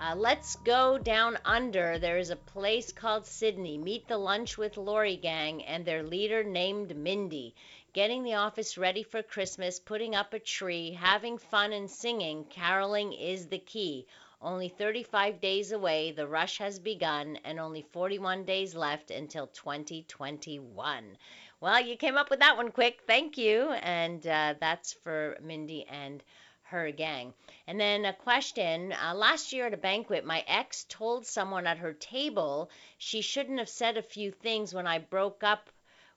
Uh, 0.00 0.14
let's 0.14 0.54
go 0.56 0.96
down 0.96 1.36
under. 1.44 1.98
There 1.98 2.16
is 2.16 2.30
a 2.30 2.36
place 2.36 2.92
called 2.92 3.26
Sydney. 3.26 3.76
Meet 3.76 4.06
the 4.06 4.16
Lunch 4.18 4.56
with 4.56 4.76
Laurie 4.76 5.16
gang 5.16 5.64
and 5.64 5.84
their 5.84 6.04
leader 6.04 6.44
named 6.44 6.96
Mindy. 6.96 7.54
Getting 7.92 8.22
the 8.22 8.34
office 8.34 8.78
ready 8.78 9.02
for 9.02 9.20
Christmas, 9.20 9.80
putting 9.80 10.14
up 10.14 10.32
a 10.32 10.38
tree, 10.38 10.92
having 10.92 11.38
fun 11.38 11.72
and 11.72 11.90
singing, 11.90 12.44
caroling 12.44 13.12
is 13.12 13.48
the 13.48 13.58
key. 13.58 14.06
Only 14.40 14.68
35 14.68 15.40
days 15.40 15.72
away, 15.72 16.12
the 16.12 16.28
rush 16.28 16.58
has 16.58 16.78
begun, 16.78 17.40
and 17.42 17.58
only 17.58 17.82
41 17.82 18.44
days 18.44 18.76
left 18.76 19.10
until 19.10 19.48
2021. 19.48 21.18
Well, 21.60 21.80
you 21.80 21.96
came 21.96 22.16
up 22.16 22.30
with 22.30 22.38
that 22.38 22.56
one 22.56 22.70
quick. 22.70 23.00
Thank 23.08 23.36
you. 23.36 23.72
And 23.72 24.24
uh, 24.24 24.54
that's 24.60 24.92
for 24.92 25.36
Mindy 25.42 25.84
and 25.88 26.22
her 26.62 26.92
gang. 26.92 27.34
And 27.66 27.80
then 27.80 28.04
a 28.04 28.12
question 28.12 28.92
uh, 28.92 29.14
last 29.14 29.52
year 29.52 29.66
at 29.66 29.74
a 29.74 29.76
banquet, 29.76 30.24
my 30.24 30.44
ex 30.46 30.86
told 30.88 31.26
someone 31.26 31.66
at 31.66 31.78
her 31.78 31.92
table 31.92 32.70
she 32.98 33.20
shouldn't 33.20 33.58
have 33.58 33.68
said 33.68 33.96
a 33.96 34.02
few 34.02 34.30
things 34.30 34.72
when 34.72 34.86
I 34.86 34.98
broke 34.98 35.42
up 35.42 35.68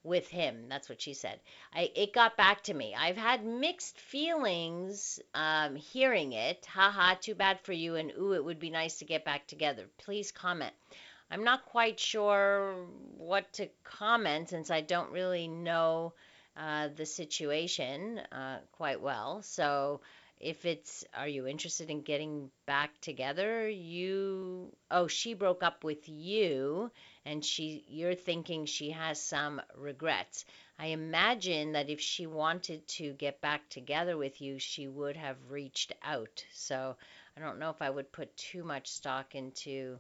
with 0.04 0.28
him. 0.28 0.66
That's 0.70 0.90
what 0.90 1.02
she 1.02 1.14
said. 1.14 1.40
I, 1.74 1.92
it 1.96 2.14
got 2.14 2.38
back 2.38 2.64
to 2.64 2.74
me. 2.74 2.94
I've 2.96 3.18
had 3.18 3.46
mixed 3.46 3.98
feelings 3.98 5.20
um, 5.34 5.76
hearing 5.76 6.34
it. 6.34 6.66
Haha, 6.66 7.16
too 7.16 7.36
bad 7.36 7.60
for 7.62 7.74
you. 7.74 7.96
And 7.96 8.12
ooh, 8.18 8.34
it 8.34 8.44
would 8.44 8.60
be 8.60 8.70
nice 8.70 9.00
to 9.00 9.06
get 9.06 9.26
back 9.26 9.48
together. 9.48 9.86
Please 9.98 10.32
comment. 10.32 10.74
I'm 11.32 11.44
not 11.44 11.66
quite 11.66 12.00
sure 12.00 12.76
what 13.18 13.52
to 13.54 13.70
comment 13.84 14.50
since 14.50 14.70
I 14.70 14.82
don't 14.82 15.12
really 15.12 15.48
know 15.48 16.14
uh, 16.56 16.90
the 16.96 17.06
situation 17.06 18.20
uh, 18.32 18.60
quite 18.74 19.02
well. 19.02 19.42
So 19.42 20.02
if 20.44 20.66
it's 20.66 21.06
are 21.14 21.28
you 21.28 21.48
interested 21.48 21.90
in 21.90 22.02
getting 22.02 22.50
back 22.66 22.90
together 23.00 23.70
you 23.70 24.68
oh 24.92 25.08
she 25.08 25.34
broke 25.34 25.64
up 25.64 25.84
with 25.86 26.10
you 26.10 26.92
and 27.26 27.44
she 27.44 27.84
you're 27.88 28.16
thinking 28.16 28.66
she 28.66 28.92
has 28.92 29.22
some 29.22 29.62
regrets. 29.76 30.46
I 30.80 30.88
imagine 30.88 31.74
that 31.74 31.90
if 31.90 32.02
she 32.02 32.28
wanted 32.28 32.88
to 33.00 33.14
get 33.14 33.42
back 33.42 33.70
together 33.70 34.18
with 34.18 34.42
you 34.42 34.60
she 34.60 34.88
would 34.88 35.16
have 35.18 35.38
reached 35.52 35.94
out. 36.04 36.46
So 36.54 36.96
i 37.38 37.42
don't 37.42 37.60
know 37.60 37.70
if 37.72 37.82
i 37.82 37.90
would 37.90 38.12
put 38.12 38.36
too 38.38 38.64
much 38.64 38.88
stock 38.88 39.36
into 39.36 40.00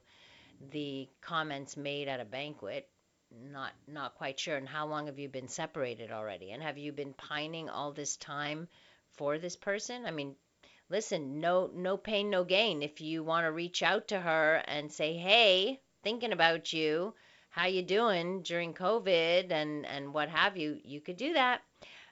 the 0.71 1.07
comments 1.21 1.77
made 1.77 2.07
at 2.07 2.19
a 2.19 2.25
banquet. 2.25 2.89
Not 3.31 3.71
not 3.87 4.15
quite 4.15 4.39
sure. 4.39 4.57
And 4.57 4.67
how 4.67 4.87
long 4.87 5.07
have 5.07 5.19
you 5.19 5.29
been 5.29 5.47
separated 5.47 6.11
already? 6.11 6.51
And 6.51 6.61
have 6.63 6.77
you 6.77 6.91
been 6.91 7.13
pining 7.13 7.69
all 7.69 7.91
this 7.91 8.15
time 8.17 8.67
for 9.11 9.37
this 9.37 9.55
person. 9.55 10.05
I 10.05 10.11
mean, 10.11 10.35
listen, 10.89 11.39
no 11.39 11.69
no 11.73 11.97
pain, 11.97 12.29
no 12.29 12.43
gain. 12.43 12.81
If 12.81 13.01
you 13.01 13.23
want 13.23 13.45
to 13.45 13.51
reach 13.51 13.83
out 13.83 14.07
to 14.09 14.19
her 14.19 14.63
and 14.67 14.91
say, 14.91 15.13
"Hey, 15.13 15.81
thinking 16.03 16.33
about 16.33 16.73
you. 16.73 17.13
How 17.49 17.65
you 17.67 17.81
doing 17.81 18.43
during 18.43 18.73
COVID 18.73 19.51
and 19.51 19.85
and 19.85 20.13
what 20.13 20.29
have 20.29 20.57
you?" 20.57 20.79
You 20.83 21.01
could 21.01 21.17
do 21.17 21.33
that. 21.33 21.61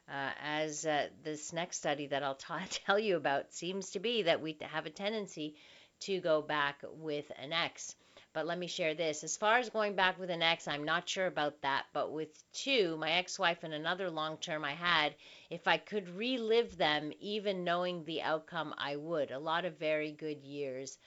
Uh, 0.10 0.31
as 0.43 0.86
uh, 0.86 1.07
this 1.24 1.53
next 1.53 1.77
study 1.77 2.07
that 2.07 2.24
I'll 2.24 2.36
t- 2.36 2.45
tell 2.86 3.00
you 3.00 3.15
about 3.15 3.53
seems 3.53 3.91
to 3.91 4.00
be 4.00 4.24
that 4.24 4.41
we 4.41 4.57
have 4.62 4.86
a 4.86 4.89
tendency 4.89 5.55
to 6.01 6.19
go 6.19 6.41
back 6.41 6.83
with 6.83 7.31
an 7.38 7.53
ex. 7.53 7.95
But 8.33 8.45
let 8.45 8.57
me 8.57 8.67
share 8.67 8.93
this. 8.93 9.24
As 9.24 9.36
far 9.36 9.57
as 9.57 9.69
going 9.69 9.95
back 9.95 10.17
with 10.19 10.29
an 10.29 10.41
ex, 10.41 10.67
I'm 10.67 10.86
not 10.86 11.07
sure 11.07 11.27
about 11.27 11.62
that. 11.62 11.86
But 11.93 12.12
with 12.12 12.29
two, 12.53 12.98
my 12.98 13.12
ex 13.12 13.38
wife 13.38 13.63
and 13.63 13.74
another 13.74 14.10
long 14.10 14.38
term 14.38 14.63
I 14.63 14.74
had, 14.74 15.15
if 15.50 15.67
I 15.67 15.77
could 15.77 16.07
relive 16.10 16.77
them, 16.77 17.12
even 17.19 17.63
knowing 17.63 18.03
the 18.03 18.21
outcome, 18.21 18.74
I 18.77 18.95
would. 18.95 19.31
A 19.31 19.39
lot 19.39 19.65
of 19.65 19.77
very 19.77 20.12
good 20.12 20.43
years 20.43 20.98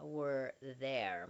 were 0.00 0.54
there. 0.80 1.28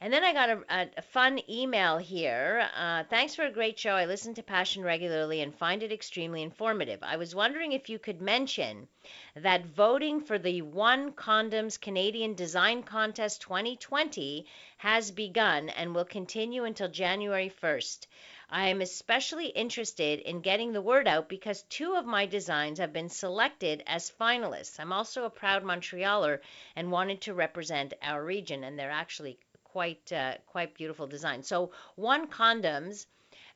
And 0.00 0.12
then 0.12 0.24
I 0.24 0.32
got 0.32 0.50
a, 0.50 0.64
a, 0.68 0.88
a 0.98 1.02
fun 1.02 1.40
email 1.48 1.98
here. 1.98 2.68
Uh, 2.76 3.04
thanks 3.04 3.34
for 3.34 3.44
a 3.44 3.52
great 3.52 3.78
show. 3.78 3.92
I 3.92 4.06
listen 4.06 4.34
to 4.34 4.42
Passion 4.42 4.82
regularly 4.82 5.40
and 5.40 5.54
find 5.54 5.82
it 5.82 5.92
extremely 5.92 6.42
informative. 6.42 7.02
I 7.02 7.16
was 7.16 7.34
wondering 7.34 7.72
if 7.72 7.88
you 7.88 7.98
could 7.98 8.20
mention 8.20 8.88
that 9.34 9.66
voting 9.66 10.20
for 10.20 10.38
the 10.38 10.62
One 10.62 11.12
Condoms 11.12 11.80
Canadian 11.80 12.34
Design 12.34 12.82
Contest 12.82 13.42
2020 13.42 14.46
has 14.78 15.10
begun 15.10 15.68
and 15.68 15.94
will 15.94 16.04
continue 16.04 16.64
until 16.64 16.88
January 16.88 17.52
1st. 17.62 18.06
I 18.50 18.68
am 18.68 18.80
especially 18.80 19.48
interested 19.48 20.20
in 20.20 20.40
getting 20.40 20.72
the 20.72 20.80
word 20.80 21.06
out 21.06 21.28
because 21.28 21.64
two 21.64 21.96
of 21.96 22.06
my 22.06 22.24
designs 22.24 22.78
have 22.78 22.94
been 22.94 23.10
selected 23.10 23.82
as 23.86 24.10
finalists. 24.10 24.80
I'm 24.80 24.92
also 24.92 25.24
a 25.24 25.30
proud 25.30 25.64
Montrealer 25.64 26.40
and 26.74 26.90
wanted 26.90 27.20
to 27.22 27.34
represent 27.34 27.92
our 28.00 28.24
region, 28.24 28.64
and 28.64 28.78
they're 28.78 28.90
actually 28.90 29.38
quite 29.68 30.12
uh, 30.12 30.34
quite 30.46 30.74
beautiful 30.74 31.06
design. 31.06 31.42
So 31.42 31.72
one 31.96 32.28
condoms. 32.28 33.06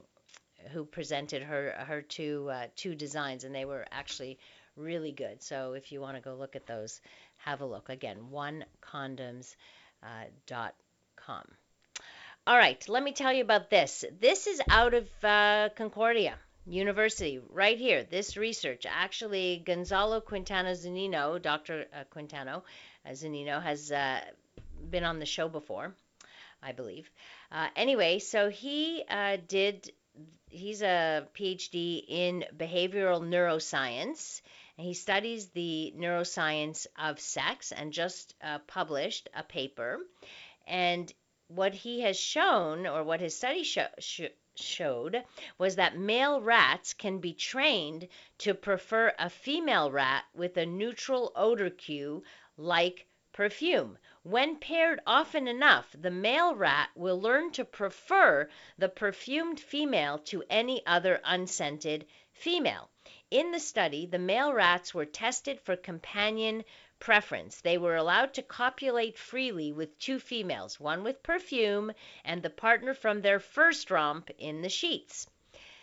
who 0.71 0.85
presented 0.85 1.43
her 1.43 1.71
her 1.87 2.01
two 2.01 2.49
uh, 2.51 2.67
two 2.75 2.95
designs, 2.95 3.43
and 3.43 3.53
they 3.53 3.65
were 3.65 3.85
actually 3.91 4.39
really 4.75 5.11
good. 5.11 5.41
So 5.41 5.73
if 5.73 5.91
you 5.91 6.01
want 6.01 6.17
to 6.17 6.21
go 6.21 6.35
look 6.35 6.55
at 6.55 6.67
those, 6.67 7.01
have 7.37 7.61
a 7.61 7.65
look. 7.65 7.89
Again, 7.89 8.17
onecondoms.com. 8.31 9.55
Uh, 10.03 10.25
dot 10.45 10.75
com. 11.15 11.43
All 12.45 12.55
right, 12.55 12.87
let 12.87 13.01
me 13.01 13.11
tell 13.11 13.33
you 13.33 13.41
about 13.41 13.71
this. 13.71 14.05
This 14.19 14.45
is 14.45 14.61
out 14.69 14.93
of 14.93 15.09
uh, 15.23 15.69
Concordia 15.75 16.35
University, 16.67 17.39
right 17.49 17.75
here. 17.75 18.03
This 18.03 18.37
research, 18.37 18.85
actually, 18.87 19.63
Gonzalo 19.65 20.21
Quintana 20.21 20.71
Zunino, 20.73 21.41
Dr. 21.41 21.85
Uh, 21.91 22.03
Quintano 22.15 22.61
uh, 23.03 23.09
Zunino, 23.13 23.63
has 23.63 23.91
uh, 23.91 24.21
been 24.91 25.03
on 25.03 25.17
the 25.17 25.25
show 25.25 25.47
before, 25.49 25.95
I 26.61 26.71
believe. 26.73 27.09
Anyway, 27.75 28.19
so 28.19 28.49
he 28.49 29.03
did 29.47 29.91
he's 30.55 30.81
a 30.81 31.27
PhD 31.37 32.03
in 32.07 32.45
behavioral 32.55 33.21
neuroscience. 33.21 34.41
And 34.77 34.87
he 34.87 34.93
studies 34.93 35.47
the 35.49 35.93
neuroscience 35.97 36.87
of 36.97 37.19
sex 37.19 37.71
and 37.71 37.93
just 37.93 38.35
uh, 38.41 38.59
published 38.67 39.29
a 39.33 39.43
paper. 39.43 39.99
And 40.67 41.11
what 41.47 41.73
he 41.73 42.01
has 42.01 42.19
shown, 42.19 42.87
or 42.87 43.03
what 43.03 43.21
his 43.21 43.37
study 43.37 43.63
sh- 43.63 43.77
sh- 43.99 44.21
showed, 44.55 45.23
was 45.57 45.75
that 45.75 45.97
male 45.97 46.41
rats 46.41 46.93
can 46.93 47.19
be 47.19 47.33
trained 47.33 48.07
to 48.39 48.53
prefer 48.53 49.13
a 49.19 49.29
female 49.29 49.91
rat 49.91 50.23
with 50.33 50.57
a 50.57 50.65
neutral 50.65 51.31
odor 51.35 51.69
cue 51.69 52.23
like 52.57 53.05
perfume. 53.31 53.97
When 54.27 54.55
paired 54.55 55.01
often 55.05 55.47
enough, 55.47 55.95
the 55.95 56.09
male 56.09 56.55
rat 56.55 56.89
will 56.95 57.21
learn 57.21 57.51
to 57.51 57.63
prefer 57.63 58.49
the 58.75 58.89
perfumed 58.89 59.59
female 59.59 60.17
to 60.17 60.43
any 60.49 60.83
other 60.87 61.21
unscented 61.23 62.07
female. 62.31 62.89
In 63.29 63.51
the 63.51 63.59
study, 63.59 64.07
the 64.07 64.17
male 64.17 64.51
rats 64.51 64.95
were 64.95 65.05
tested 65.05 65.61
for 65.61 65.75
companion 65.75 66.65
preference. 66.97 67.61
They 67.61 67.77
were 67.77 67.97
allowed 67.97 68.33
to 68.33 68.41
copulate 68.41 69.19
freely 69.19 69.71
with 69.71 69.99
two 69.99 70.17
females, 70.17 70.79
one 70.79 71.03
with 71.03 71.21
perfume 71.21 71.93
and 72.23 72.41
the 72.41 72.49
partner 72.49 72.95
from 72.95 73.21
their 73.21 73.39
first 73.39 73.91
romp 73.91 74.31
in 74.39 74.63
the 74.63 74.69
sheets. 74.69 75.27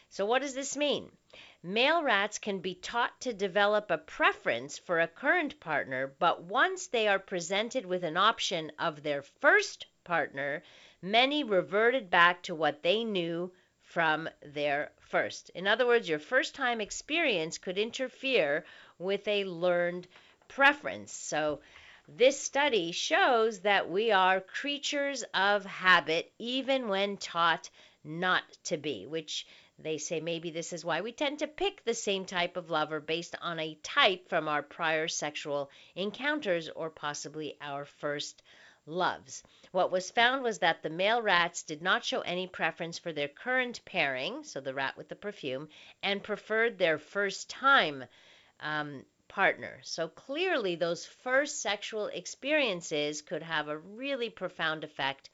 So, 0.09 0.27
what 0.27 0.43
does 0.43 0.55
this 0.55 0.77
mean? 0.77 1.17
Male 1.65 2.03
rats 2.03 2.39
can 2.39 2.59
be 2.59 2.75
taught 2.75 3.21
to 3.21 3.33
develop 3.33 3.89
a 3.89 3.97
preference 3.97 4.79
for 4.79 4.99
a 4.99 5.07
current 5.07 5.61
partner, 5.61 6.09
but 6.19 6.43
once 6.43 6.89
they 6.89 7.07
are 7.07 7.21
presented 7.21 7.87
with 7.87 8.03
an 8.03 8.17
option 8.17 8.73
of 8.81 9.05
their 9.05 9.23
first 9.23 9.87
partner, 10.03 10.65
many 11.01 11.45
reverted 11.45 12.11
back 12.11 12.43
to 12.43 12.55
what 12.57 12.83
they 12.83 13.05
knew 13.05 13.53
from 13.81 14.29
their 14.45 14.91
first. 14.99 15.51
In 15.51 15.69
other 15.69 15.87
words, 15.87 16.09
your 16.09 16.19
first 16.19 16.57
time 16.57 16.81
experience 16.81 17.59
could 17.59 17.79
interfere 17.79 18.65
with 18.99 19.29
a 19.29 19.45
learned 19.45 20.09
preference. 20.49 21.13
So, 21.13 21.61
this 22.09 22.41
study 22.41 22.91
shows 22.91 23.61
that 23.61 23.89
we 23.89 24.11
are 24.11 24.41
creatures 24.41 25.23
of 25.33 25.65
habit 25.65 26.33
even 26.41 26.89
when 26.89 27.19
taught 27.19 27.71
not 28.03 28.43
to 28.65 28.77
be, 28.77 29.07
which 29.07 29.47
they 29.83 29.99
say 29.99 30.21
maybe 30.21 30.51
this 30.51 30.73
is 30.73 30.85
why 30.85 31.01
we 31.01 31.13
tend 31.13 31.39
to 31.41 31.47
pick 31.47 31.85
the 31.85 31.95
same 31.95 32.25
type 32.25 32.57
of 32.57 32.71
lover 32.71 33.01
based 33.01 33.35
on 33.41 33.59
a 33.59 33.79
type 33.83 34.29
from 34.29 34.49
our 34.49 34.63
prior 34.63 35.09
sexual 35.09 35.71
encounters 35.95 36.69
or 36.69 36.91
possibly 36.91 37.57
our 37.61 37.85
first 37.85 38.43
loves. 38.87 39.43
What 39.71 39.93
was 39.93 40.11
found 40.11 40.43
was 40.43 40.59
that 40.59 40.83
the 40.83 40.91
male 40.91 41.23
rats 41.23 41.63
did 41.63 41.83
not 41.83 42.05
show 42.05 42.21
any 42.21 42.47
preference 42.47 42.99
for 42.99 43.13
their 43.13 43.29
current 43.29 43.85
pairing, 43.85 44.45
so 44.45 44.61
the 44.61 44.75
rat 44.75 44.97
with 44.97 45.09
the 45.09 45.17
perfume, 45.17 45.69
and 46.03 46.23
preferred 46.23 46.79
their 46.79 46.99
first 46.99 47.49
time 47.49 48.05
um, 48.61 49.05
partner. 49.29 49.81
So 49.83 50.09
clearly, 50.09 50.75
those 50.75 51.07
first 51.07 51.63
sexual 51.63 52.07
experiences 52.09 53.23
could 53.23 53.43
have 53.43 53.69
a 53.69 53.79
really 53.79 54.31
profound 54.31 54.85
effect 54.85 55.31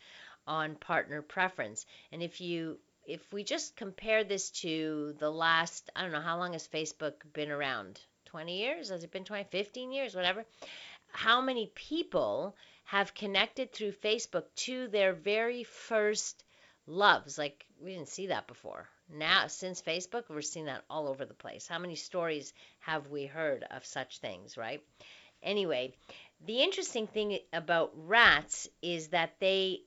on 0.46 0.76
partner 0.76 1.20
preference. 1.20 1.84
And 2.12 2.22
if 2.22 2.40
you 2.40 2.78
if 3.08 3.32
we 3.32 3.42
just 3.42 3.74
compare 3.74 4.22
this 4.22 4.50
to 4.50 5.14
the 5.18 5.30
last, 5.30 5.90
I 5.96 6.02
don't 6.02 6.12
know, 6.12 6.20
how 6.20 6.36
long 6.36 6.52
has 6.52 6.68
Facebook 6.68 7.14
been 7.32 7.50
around? 7.50 7.98
20 8.26 8.58
years? 8.58 8.90
Has 8.90 9.02
it 9.02 9.10
been 9.10 9.24
20, 9.24 9.44
15 9.50 9.92
years, 9.92 10.14
whatever? 10.14 10.44
How 11.10 11.40
many 11.40 11.72
people 11.74 12.54
have 12.84 13.14
connected 13.14 13.72
through 13.72 13.92
Facebook 13.92 14.44
to 14.56 14.88
their 14.88 15.14
very 15.14 15.64
first 15.64 16.44
loves? 16.86 17.38
Like, 17.38 17.64
we 17.82 17.94
didn't 17.94 18.08
see 18.08 18.26
that 18.26 18.46
before. 18.46 18.86
Now, 19.10 19.46
since 19.46 19.80
Facebook, 19.80 20.24
we're 20.28 20.42
seeing 20.42 20.66
that 20.66 20.84
all 20.90 21.08
over 21.08 21.24
the 21.24 21.32
place. 21.32 21.66
How 21.66 21.78
many 21.78 21.94
stories 21.94 22.52
have 22.80 23.08
we 23.08 23.24
heard 23.24 23.64
of 23.70 23.86
such 23.86 24.18
things, 24.18 24.58
right? 24.58 24.82
Anyway, 25.42 25.94
the 26.44 26.62
interesting 26.62 27.06
thing 27.06 27.38
about 27.54 27.92
rats 27.94 28.68
is 28.82 29.08
that 29.08 29.32
they 29.40 29.80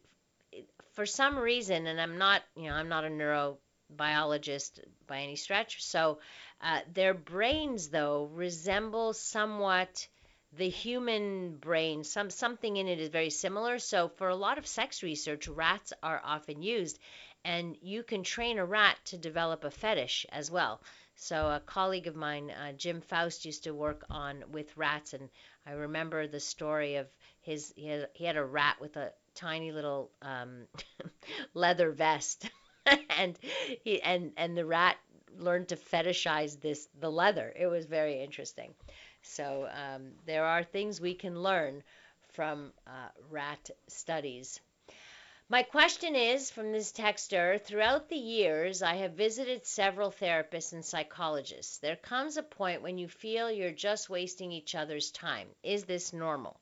for 0.94 1.06
some 1.06 1.38
reason, 1.38 1.88
and 1.88 2.00
I'm 2.00 2.18
not, 2.18 2.42
you 2.56 2.70
know, 2.70 2.74
I'm 2.74 2.90
not 2.90 3.06
a 3.06 3.10
neurobiologist 3.10 4.80
by 5.08 5.22
any 5.22 5.36
stretch, 5.36 5.84
so 5.84 6.20
uh, 6.62 6.80
their 6.94 7.14
brains 7.14 7.90
though 7.90 8.30
resemble 8.34 9.14
somewhat 9.14 10.08
the 10.54 10.70
human 10.70 11.56
brain. 11.56 12.04
Some 12.04 12.30
something 12.30 12.76
in 12.76 12.88
it 12.88 13.00
is 13.00 13.10
very 13.10 13.30
similar. 13.30 13.80
So 13.80 14.10
for 14.10 14.28
a 14.28 14.36
lot 14.36 14.58
of 14.58 14.68
sex 14.68 15.02
research, 15.02 15.48
rats 15.48 15.94
are 16.04 16.22
often 16.24 16.62
used, 16.62 17.00
and 17.46 17.78
you 17.82 18.04
can 18.04 18.24
train 18.24 18.60
a 18.60 18.66
rat 18.66 18.98
to 19.06 19.18
develop 19.18 19.64
a 19.64 19.72
fetish 19.72 20.26
as 20.30 20.52
well. 20.52 20.82
So 21.16 21.48
a 21.48 21.62
colleague 21.66 22.08
of 22.08 22.16
mine, 22.16 22.52
uh, 22.52 22.74
Jim 22.74 23.02
Pfaus, 23.02 23.46
used 23.46 23.64
to 23.64 23.74
work 23.74 24.04
on 24.10 24.44
with 24.52 24.76
rats, 24.76 25.14
and 25.14 25.30
I 25.66 25.72
remember 25.72 26.28
the 26.28 26.40
story 26.40 26.96
of 26.96 27.08
his. 27.42 27.72
He 27.76 27.88
had, 27.88 28.10
he 28.14 28.26
had 28.26 28.38
a 28.38 28.44
rat 28.44 28.82
with 28.82 28.98
a 28.98 29.14
tiny 29.36 29.72
little 29.72 30.12
um, 30.22 30.68
leather 31.54 31.92
vest, 31.92 32.50
and 33.18 33.38
he 33.84 34.02
and 34.02 34.32
and 34.38 34.58
the 34.58 34.66
rat 34.66 34.98
learned 35.38 35.70
to 35.70 35.76
fetishize 35.76 36.60
this 36.60 36.88
the 37.00 37.12
leather. 37.12 37.54
It 37.56 37.68
was 37.68 37.86
very 37.86 38.22
interesting. 38.22 38.74
So 39.24 39.70
um, 39.72 40.12
there 40.26 40.46
are 40.46 40.64
things 40.64 41.00
we 41.00 41.14
can 41.14 41.42
learn 41.42 41.84
from 42.34 42.74
uh, 42.88 43.10
rat 43.30 43.70
studies. 43.88 44.60
My 45.50 45.64
question 45.64 46.16
is 46.16 46.50
from 46.50 46.72
this 46.72 46.94
texter 46.94 47.62
Throughout 47.62 48.08
the 48.08 48.16
years, 48.16 48.82
I 48.82 48.96
have 48.96 49.14
visited 49.14 49.66
several 49.66 50.10
therapists 50.10 50.72
and 50.72 50.86
psychologists. 50.86 51.78
There 51.80 51.98
comes 51.98 52.38
a 52.38 52.44
point 52.44 52.82
when 52.82 52.98
you 52.98 53.10
feel 53.10 53.52
you're 53.52 53.72
just 53.72 54.10
wasting 54.10 54.52
each 54.54 54.76
other's 54.76 55.12
time. 55.12 55.50
Is 55.62 55.84
this 55.84 56.14
normal? 56.14 56.60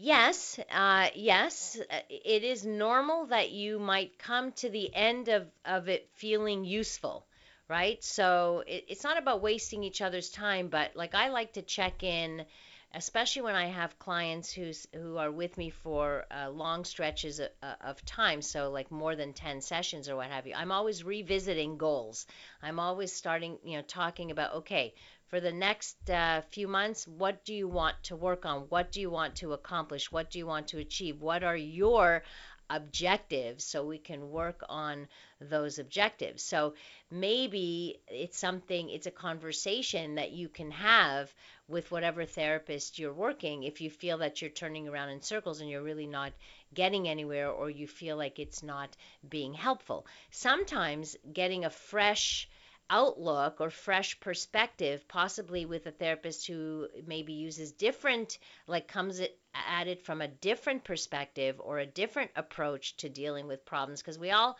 Yes, 0.00 0.58
uh, 0.70 1.10
yes, 1.14 1.76
uh, 1.90 2.00
it 2.08 2.44
is 2.44 2.64
normal 2.64 3.26
that 3.26 3.50
you 3.50 3.78
might 3.80 4.16
come 4.18 4.52
to 4.52 4.70
the 4.70 4.94
end 4.94 5.28
of, 5.28 5.50
of 5.64 5.88
it 5.88 6.08
feeling 6.14 6.64
useful, 6.64 7.26
right? 7.68 8.02
So 8.02 8.62
it, 8.66 8.84
it's 8.88 9.02
not 9.02 9.18
about 9.18 9.42
wasting 9.42 9.82
each 9.82 10.00
other's 10.00 10.30
time, 10.30 10.68
but 10.68 10.94
like 10.94 11.14
I 11.14 11.28
like 11.30 11.54
to 11.54 11.62
check 11.62 12.02
in, 12.04 12.46
especially 12.94 13.42
when 13.42 13.54
I 13.54 13.66
have 13.66 13.98
clients 13.98 14.52
who's 14.52 14.86
who 14.94 15.16
are 15.18 15.30
with 15.30 15.56
me 15.58 15.70
for 15.70 16.24
uh, 16.30 16.48
long 16.50 16.84
stretches 16.84 17.38
of, 17.40 17.50
of 17.80 18.04
time, 18.04 18.42
so 18.42 18.70
like 18.70 18.90
more 18.90 19.14
than 19.14 19.32
10 19.32 19.60
sessions 19.60 20.08
or 20.08 20.16
what 20.16 20.30
have 20.30 20.46
you. 20.46 20.54
I'm 20.54 20.72
always 20.72 21.04
revisiting 21.04 21.76
goals. 21.76 22.26
I'm 22.62 22.80
always 22.80 23.12
starting, 23.12 23.58
you 23.62 23.76
know, 23.76 23.82
talking 23.82 24.30
about 24.30 24.54
okay, 24.54 24.94
for 25.28 25.40
the 25.40 25.52
next 25.52 26.08
uh, 26.08 26.40
few 26.50 26.66
months, 26.68 27.06
what 27.06 27.44
do 27.44 27.54
you 27.54 27.68
want 27.68 27.96
to 28.04 28.16
work 28.16 28.46
on? 28.46 28.62
What 28.70 28.92
do 28.92 29.00
you 29.00 29.10
want 29.10 29.36
to 29.36 29.52
accomplish? 29.52 30.10
What 30.10 30.30
do 30.30 30.38
you 30.38 30.46
want 30.46 30.68
to 30.68 30.78
achieve? 30.78 31.20
What 31.20 31.44
are 31.44 31.56
your 31.56 32.22
objectives 32.70 33.64
so 33.64 33.84
we 33.84 33.98
can 33.98 34.30
work 34.30 34.62
on 34.68 35.08
those 35.40 35.78
objectives. 35.78 36.42
So 36.42 36.74
maybe 37.10 38.00
it's 38.08 38.38
something, 38.38 38.90
it's 38.90 39.06
a 39.06 39.12
conversation 39.12 40.16
that 40.16 40.32
you 40.32 40.48
can 40.48 40.70
have 40.72 41.32
with 41.68 41.90
whatever 41.90 42.24
therapist 42.24 42.98
you're 42.98 43.12
working 43.12 43.62
if 43.62 43.80
you 43.80 43.90
feel 43.90 44.18
that 44.18 44.40
you're 44.40 44.50
turning 44.50 44.88
around 44.88 45.10
in 45.10 45.22
circles 45.22 45.60
and 45.60 45.70
you're 45.70 45.82
really 45.82 46.06
not 46.06 46.32
getting 46.74 47.08
anywhere 47.08 47.50
or 47.50 47.70
you 47.70 47.86
feel 47.86 48.16
like 48.16 48.38
it's 48.38 48.62
not 48.62 48.96
being 49.28 49.54
helpful. 49.54 50.06
Sometimes 50.30 51.16
getting 51.32 51.64
a 51.64 51.70
fresh 51.70 52.48
outlook 52.90 53.60
or 53.60 53.70
fresh 53.70 54.18
perspective, 54.20 55.06
possibly 55.08 55.66
with 55.66 55.86
a 55.86 55.90
therapist 55.90 56.46
who 56.46 56.88
maybe 57.06 57.32
uses 57.32 57.72
different, 57.72 58.38
like 58.66 58.88
comes 58.88 59.20
at 59.20 59.88
it 59.88 60.04
from 60.04 60.20
a 60.20 60.28
different 60.28 60.84
perspective 60.84 61.56
or 61.58 61.78
a 61.78 61.86
different 61.86 62.30
approach 62.36 62.96
to 62.96 63.08
dealing 63.08 63.46
with 63.46 63.64
problems. 63.64 64.00
Because 64.00 64.18
we 64.18 64.30
all, 64.30 64.56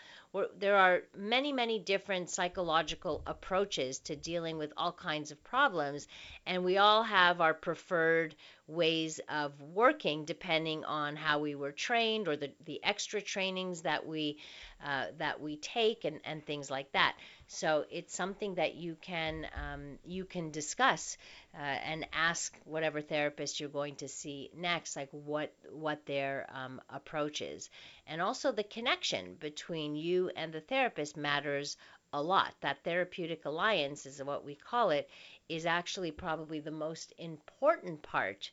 there 0.58 0.76
are 0.76 1.02
many, 1.16 1.52
many 1.52 1.78
different 1.78 2.30
psychological 2.30 3.22
approaches 3.26 3.98
to 4.00 4.16
dealing 4.16 4.58
with 4.58 4.72
all 4.76 4.92
kinds 4.92 5.30
of 5.30 5.42
problems, 5.44 6.08
and 6.46 6.64
we 6.64 6.78
all 6.78 7.02
have 7.02 7.40
our 7.40 7.54
preferred 7.54 8.34
ways 8.66 9.18
of 9.30 9.60
working 9.62 10.26
depending 10.26 10.84
on 10.84 11.16
how 11.16 11.38
we 11.38 11.54
were 11.54 11.72
trained 11.72 12.28
or 12.28 12.36
the, 12.36 12.52
the 12.66 12.82
extra 12.84 13.20
trainings 13.20 13.82
that 13.82 14.06
we 14.06 14.38
uh, 14.84 15.06
that 15.16 15.40
we 15.40 15.56
take 15.56 16.04
and, 16.04 16.20
and 16.24 16.44
things 16.44 16.70
like 16.70 16.92
that. 16.92 17.16
So 17.50 17.86
it's 17.90 18.14
something 18.14 18.56
that 18.56 18.74
you 18.74 18.94
can 19.00 19.46
um, 19.54 19.98
you 20.04 20.26
can 20.26 20.50
discuss 20.50 21.16
uh, 21.54 21.62
and 21.62 22.06
ask 22.12 22.54
whatever 22.64 23.00
therapist 23.00 23.58
you're 23.58 23.70
going 23.70 23.96
to 23.96 24.08
see 24.08 24.50
next, 24.54 24.96
like 24.96 25.08
what 25.12 25.54
what 25.70 26.04
their 26.04 26.46
um, 26.52 26.80
approach 26.90 27.40
is, 27.40 27.70
and 28.06 28.20
also 28.20 28.52
the 28.52 28.64
connection 28.64 29.34
between 29.40 29.96
you 29.96 30.30
and 30.36 30.52
the 30.52 30.60
therapist 30.60 31.16
matters 31.16 31.78
a 32.12 32.22
lot. 32.22 32.54
That 32.60 32.84
therapeutic 32.84 33.46
alliance 33.46 34.04
is 34.04 34.22
what 34.22 34.44
we 34.44 34.54
call 34.54 34.90
it, 34.90 35.08
is 35.48 35.64
actually 35.64 36.10
probably 36.10 36.60
the 36.60 36.70
most 36.70 37.14
important 37.16 38.02
part 38.02 38.50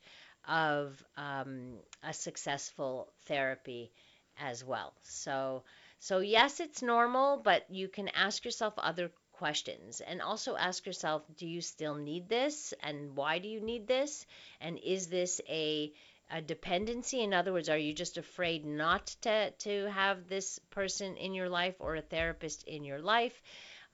of 0.47 1.03
um, 1.17 1.73
a 2.01 2.13
successful 2.13 3.11
therapy 3.25 3.91
as 4.37 4.63
well. 4.63 4.93
So 5.03 5.63
so, 5.99 6.19
yes, 6.19 6.59
it's 6.59 6.81
normal, 6.81 7.37
but 7.37 7.69
you 7.69 7.87
can 7.87 8.07
ask 8.09 8.45
yourself 8.45 8.73
other 8.77 9.11
questions 9.33 10.01
and 10.01 10.21
also 10.21 10.55
ask 10.55 10.85
yourself 10.85 11.23
do 11.37 11.45
you 11.45 11.61
still 11.61 11.95
need 11.95 12.29
this? 12.29 12.73
And 12.81 13.15
why 13.17 13.39
do 13.39 13.47
you 13.47 13.59
need 13.59 13.87
this? 13.87 14.25
And 14.61 14.79
is 14.79 15.07
this 15.07 15.41
a 15.49 15.91
a 16.31 16.41
dependency? 16.41 17.21
In 17.21 17.33
other 17.33 17.51
words 17.53 17.69
are 17.69 17.77
you 17.77 17.93
just 17.93 18.17
afraid 18.17 18.65
not 18.65 19.07
to 19.21 19.51
to 19.51 19.91
have 19.91 20.27
this 20.27 20.59
person 20.69 21.17
in 21.17 21.33
your 21.33 21.49
life 21.49 21.75
or 21.79 21.95
a 21.95 22.01
therapist 22.01 22.63
in 22.63 22.83
your 22.85 22.99
life 22.99 23.41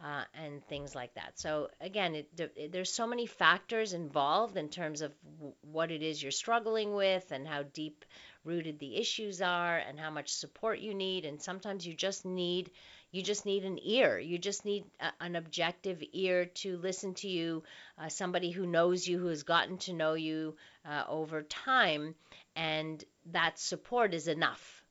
uh, 0.04 0.24
and 0.34 0.66
things 0.66 0.96
like 0.96 1.14
that. 1.14 1.40
So 1.40 1.70
again 1.80 2.16
it, 2.16 2.28
it, 2.38 2.72
there's 2.72 2.92
so 2.92 3.06
many 3.08 3.26
factors 3.26 3.94
involved 3.94 4.58
in 4.58 4.70
terms 4.70 5.02
of 5.02 5.12
w- 5.38 5.54
what 5.62 5.92
it 5.92 6.02
is 6.02 6.22
you're 6.22 6.32
struggling 6.32 6.94
with 6.94 7.32
and 7.32 7.48
how 7.48 7.64
deep 7.64 8.06
rooted 8.44 8.80
the 8.80 8.96
issues 8.96 9.42
are 9.42 9.78
and 9.78 10.00
how 10.00 10.10
much 10.10 10.34
support 10.34 10.80
you 10.80 10.94
need. 10.96 11.26
And 11.26 11.42
sometimes 11.42 11.86
you 11.86 11.94
just 11.94 12.26
need 12.26 12.72
you 13.12 13.22
just 13.22 13.46
need 13.46 13.66
an 13.66 13.78
ear. 13.84 14.18
You 14.20 14.38
just 14.38 14.66
need 14.66 14.86
a, 15.00 15.12
an 15.24 15.36
objective 15.36 16.02
ear 16.14 16.46
to 16.46 16.78
listen 16.78 17.14
to 17.16 17.28
you 17.28 17.64
uh, 17.98 18.10
somebody 18.10 18.52
who 18.52 18.66
knows 18.66 19.08
you 19.08 19.20
who 19.20 19.28
has 19.28 19.44
gotten 19.44 19.78
to 19.80 19.94
know 19.94 20.14
you 20.14 20.56
uh, 20.86 21.04
over 21.08 21.44
time. 21.44 22.16
And 22.56 23.04
that 23.32 23.60
support 23.60 24.14
is 24.14 24.28
enough. 24.28 24.84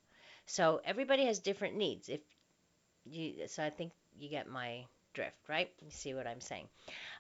So 0.46 0.80
everybody 0.84 1.26
has 1.26 1.38
different 1.38 1.76
needs. 1.76 2.08
If 2.08 2.20
you 3.04 3.46
so 3.48 3.62
i 3.64 3.70
think 3.70 3.92
you 4.18 4.28
get 4.28 4.48
my 4.48 4.84
drift, 5.12 5.36
right? 5.48 5.70
You 5.82 5.90
see 5.90 6.14
what 6.14 6.26
I'm 6.26 6.40
saying. 6.40 6.68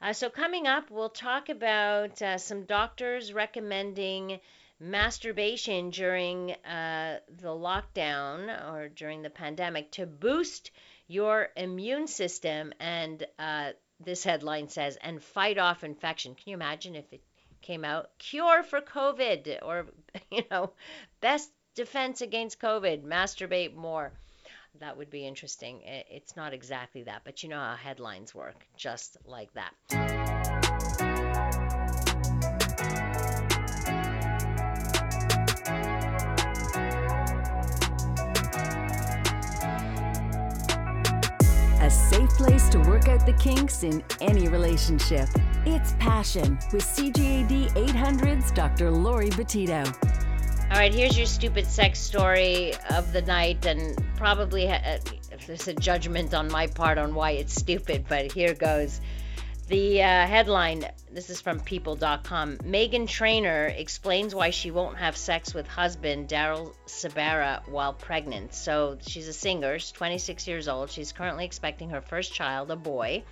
Uh, 0.00 0.12
so, 0.12 0.30
coming 0.30 0.66
up, 0.66 0.90
we'll 0.90 1.08
talk 1.08 1.48
about 1.48 2.20
uh, 2.22 2.38
some 2.38 2.64
doctors 2.64 3.32
recommending 3.32 4.40
masturbation 4.78 5.90
during 5.90 6.52
uh, 6.64 7.18
the 7.40 7.48
lockdown 7.48 8.72
or 8.72 8.88
during 8.88 9.22
the 9.22 9.30
pandemic 9.30 9.90
to 9.92 10.06
boost 10.06 10.70
your 11.06 11.48
immune 11.56 12.06
system 12.06 12.72
and 12.80 13.26
uh, 13.38 13.70
this 13.98 14.24
headline 14.24 14.68
says 14.68 14.96
and 15.02 15.22
fight 15.22 15.58
off 15.58 15.84
infection. 15.84 16.34
Can 16.34 16.50
you 16.50 16.54
imagine 16.54 16.96
if 16.96 17.12
it 17.12 17.20
came 17.60 17.84
out 17.84 18.10
cure 18.18 18.62
for 18.62 18.80
COVID 18.80 19.58
or 19.62 19.86
you 20.30 20.42
know 20.50 20.72
best 21.20 21.50
defense 21.74 22.20
against 22.20 22.60
COVID, 22.60 23.04
masturbate 23.04 23.74
more. 23.74 24.12
That 24.78 24.96
would 24.96 25.10
be 25.10 25.26
interesting. 25.26 25.80
It's 25.84 26.36
not 26.36 26.54
exactly 26.54 27.02
that, 27.02 27.22
but 27.24 27.42
you 27.42 27.48
know 27.48 27.58
how 27.58 27.74
headlines 27.76 28.34
work, 28.34 28.66
just 28.76 29.18
like 29.26 29.52
that. 29.52 29.74
A 41.82 41.90
safe 41.90 42.30
place 42.30 42.68
to 42.70 42.78
work 42.80 43.08
out 43.08 43.26
the 43.26 43.34
kinks 43.38 43.82
in 43.82 44.02
any 44.20 44.48
relationship. 44.48 45.28
It's 45.66 45.94
Passion 45.98 46.58
with 46.72 46.84
CJAD 46.84 47.70
800's 47.72 48.50
Dr. 48.52 48.90
Laurie 48.90 49.30
Betito. 49.30 49.84
All 50.70 50.76
right, 50.76 50.94
here's 50.94 51.18
your 51.18 51.26
stupid 51.26 51.66
sex 51.66 51.98
story 51.98 52.74
of 52.90 53.12
the 53.12 53.22
night, 53.22 53.66
and 53.66 54.00
probably 54.14 54.68
ha- 54.68 54.80
uh, 54.84 54.98
there's 55.44 55.66
a 55.66 55.74
judgment 55.74 56.32
on 56.32 56.46
my 56.48 56.68
part 56.68 56.96
on 56.96 57.12
why 57.12 57.32
it's 57.32 57.52
stupid, 57.52 58.04
but 58.08 58.30
here 58.30 58.54
goes. 58.54 59.00
The 59.66 60.00
uh, 60.00 60.26
headline 60.28 60.84
this 61.12 61.28
is 61.28 61.40
from 61.40 61.58
people.com 61.58 62.58
Meghan 62.58 63.08
Trainor 63.08 63.66
explains 63.66 64.32
why 64.32 64.50
she 64.50 64.70
won't 64.70 64.96
have 64.96 65.16
sex 65.16 65.52
with 65.52 65.66
husband 65.66 66.28
Daryl 66.28 66.72
Sabara 66.86 67.66
while 67.68 67.92
pregnant. 67.92 68.54
So 68.54 68.96
she's 69.00 69.26
a 69.26 69.32
singer, 69.32 69.80
she's 69.80 69.90
26 69.90 70.46
years 70.46 70.68
old. 70.68 70.90
She's 70.90 71.10
currently 71.10 71.46
expecting 71.46 71.90
her 71.90 72.00
first 72.00 72.32
child, 72.32 72.70
a 72.70 72.76
boy, 72.76 73.24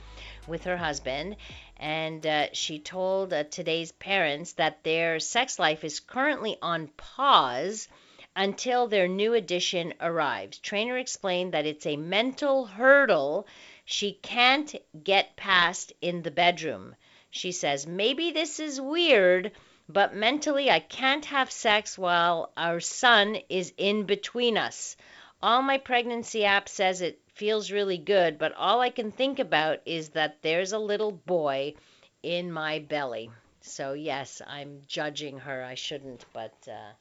with 0.49 0.65
her 0.65 0.77
husband. 0.77 1.37
And 1.77 2.27
uh, 2.27 2.47
she 2.53 2.79
told 2.79 3.33
uh, 3.33 3.45
today's 3.45 3.93
parents 3.93 4.55
that 4.55 4.83
their 4.83 5.21
sex 5.21 5.59
life 5.59 5.85
is 5.85 6.01
currently 6.01 6.57
on 6.61 6.89
pause 6.97 7.89
until 8.35 8.87
their 8.87 9.09
new 9.09 9.35
addition 9.35 9.95
arrives. 10.01 10.59
Trainor 10.59 10.99
explained 10.99 11.55
that 11.55 11.67
it's 11.67 11.87
a 11.87 11.97
mental 11.97 12.67
hurdle 12.67 13.47
she 13.85 14.13
can't 14.13 14.75
get 15.03 15.35
past 15.35 15.93
in 16.01 16.23
the 16.23 16.31
bedroom. 16.31 16.95
She 17.31 17.53
says, 17.53 17.87
Maybe 17.87 18.31
this 18.31 18.61
is 18.61 18.81
weird, 18.81 19.53
but 19.89 20.15
mentally 20.15 20.71
I 20.71 20.81
can't 20.81 21.25
have 21.25 21.51
sex 21.51 21.97
while 21.97 22.53
our 22.57 22.81
son 22.81 23.39
is 23.49 23.73
in 23.77 24.05
between 24.05 24.59
us. 24.59 24.97
All 25.41 25.63
my 25.63 25.79
pregnancy 25.79 26.45
app 26.45 26.69
says 26.69 27.01
it 27.01 27.21
feels 27.35 27.71
really 27.71 27.99
good, 27.99 28.39
but 28.39 28.53
all 28.55 28.81
I 28.81 28.91
can 28.91 29.13
think 29.13 29.39
about 29.39 29.81
is 29.87 30.11
that 30.11 30.43
there's 30.43 30.73
a 30.73 30.79
little 30.79 31.13
boy 31.13 31.75
in 32.23 32.51
my 32.51 32.81
belly. 32.81 33.31
So 33.61 33.93
yes, 33.93 34.43
I'm 34.45 34.83
judging 34.89 35.39
her. 35.39 35.63
I 35.63 35.75
shouldn't, 35.75 36.25
but 36.33 36.55
uh, 36.67 36.93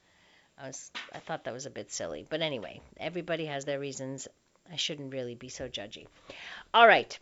I 0.59 0.67
was 0.67 0.91
I 1.13 1.19
thought 1.19 1.45
that 1.45 1.53
was 1.53 1.65
a 1.65 1.71
bit 1.71 1.91
silly. 1.91 2.27
But 2.29 2.41
anyway, 2.41 2.81
everybody 2.99 3.45
has 3.45 3.65
their 3.65 3.79
reasons. 3.79 4.27
I 4.71 4.75
shouldn't 4.75 5.13
really 5.13 5.35
be 5.35 5.49
so 5.49 5.67
judgy. 5.67 6.05
All 6.73 6.87
right. 6.87 7.17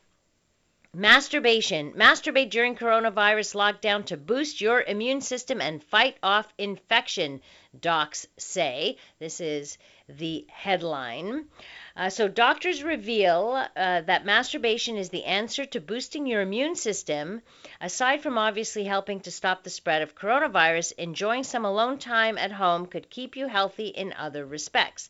Masturbation. 0.97 1.91
Masturbate 1.91 2.49
during 2.49 2.77
coronavirus 2.77 3.53
lockdown 3.53 4.05
to 4.05 4.15
boost 4.15 4.61
your 4.61 4.81
immune 4.81 5.19
system 5.19 5.59
and 5.59 5.83
fight 5.83 6.15
off 6.23 6.47
infection, 6.57 7.41
docs 7.77 8.25
say. 8.37 8.95
This 9.19 9.41
is 9.41 9.77
the 10.07 10.47
headline. 10.49 11.49
Uh, 11.97 12.09
so, 12.09 12.29
doctors 12.29 12.81
reveal 12.81 13.67
uh, 13.75 14.01
that 14.03 14.23
masturbation 14.23 14.95
is 14.95 15.09
the 15.09 15.25
answer 15.25 15.65
to 15.65 15.81
boosting 15.81 16.27
your 16.27 16.39
immune 16.39 16.77
system. 16.77 17.41
Aside 17.81 18.21
from 18.21 18.37
obviously 18.37 18.85
helping 18.85 19.19
to 19.19 19.31
stop 19.31 19.65
the 19.65 19.69
spread 19.69 20.01
of 20.01 20.15
coronavirus, 20.15 20.93
enjoying 20.97 21.43
some 21.43 21.65
alone 21.65 21.97
time 21.97 22.37
at 22.37 22.53
home 22.53 22.85
could 22.85 23.09
keep 23.09 23.35
you 23.35 23.47
healthy 23.47 23.87
in 23.87 24.13
other 24.13 24.45
respects. 24.45 25.09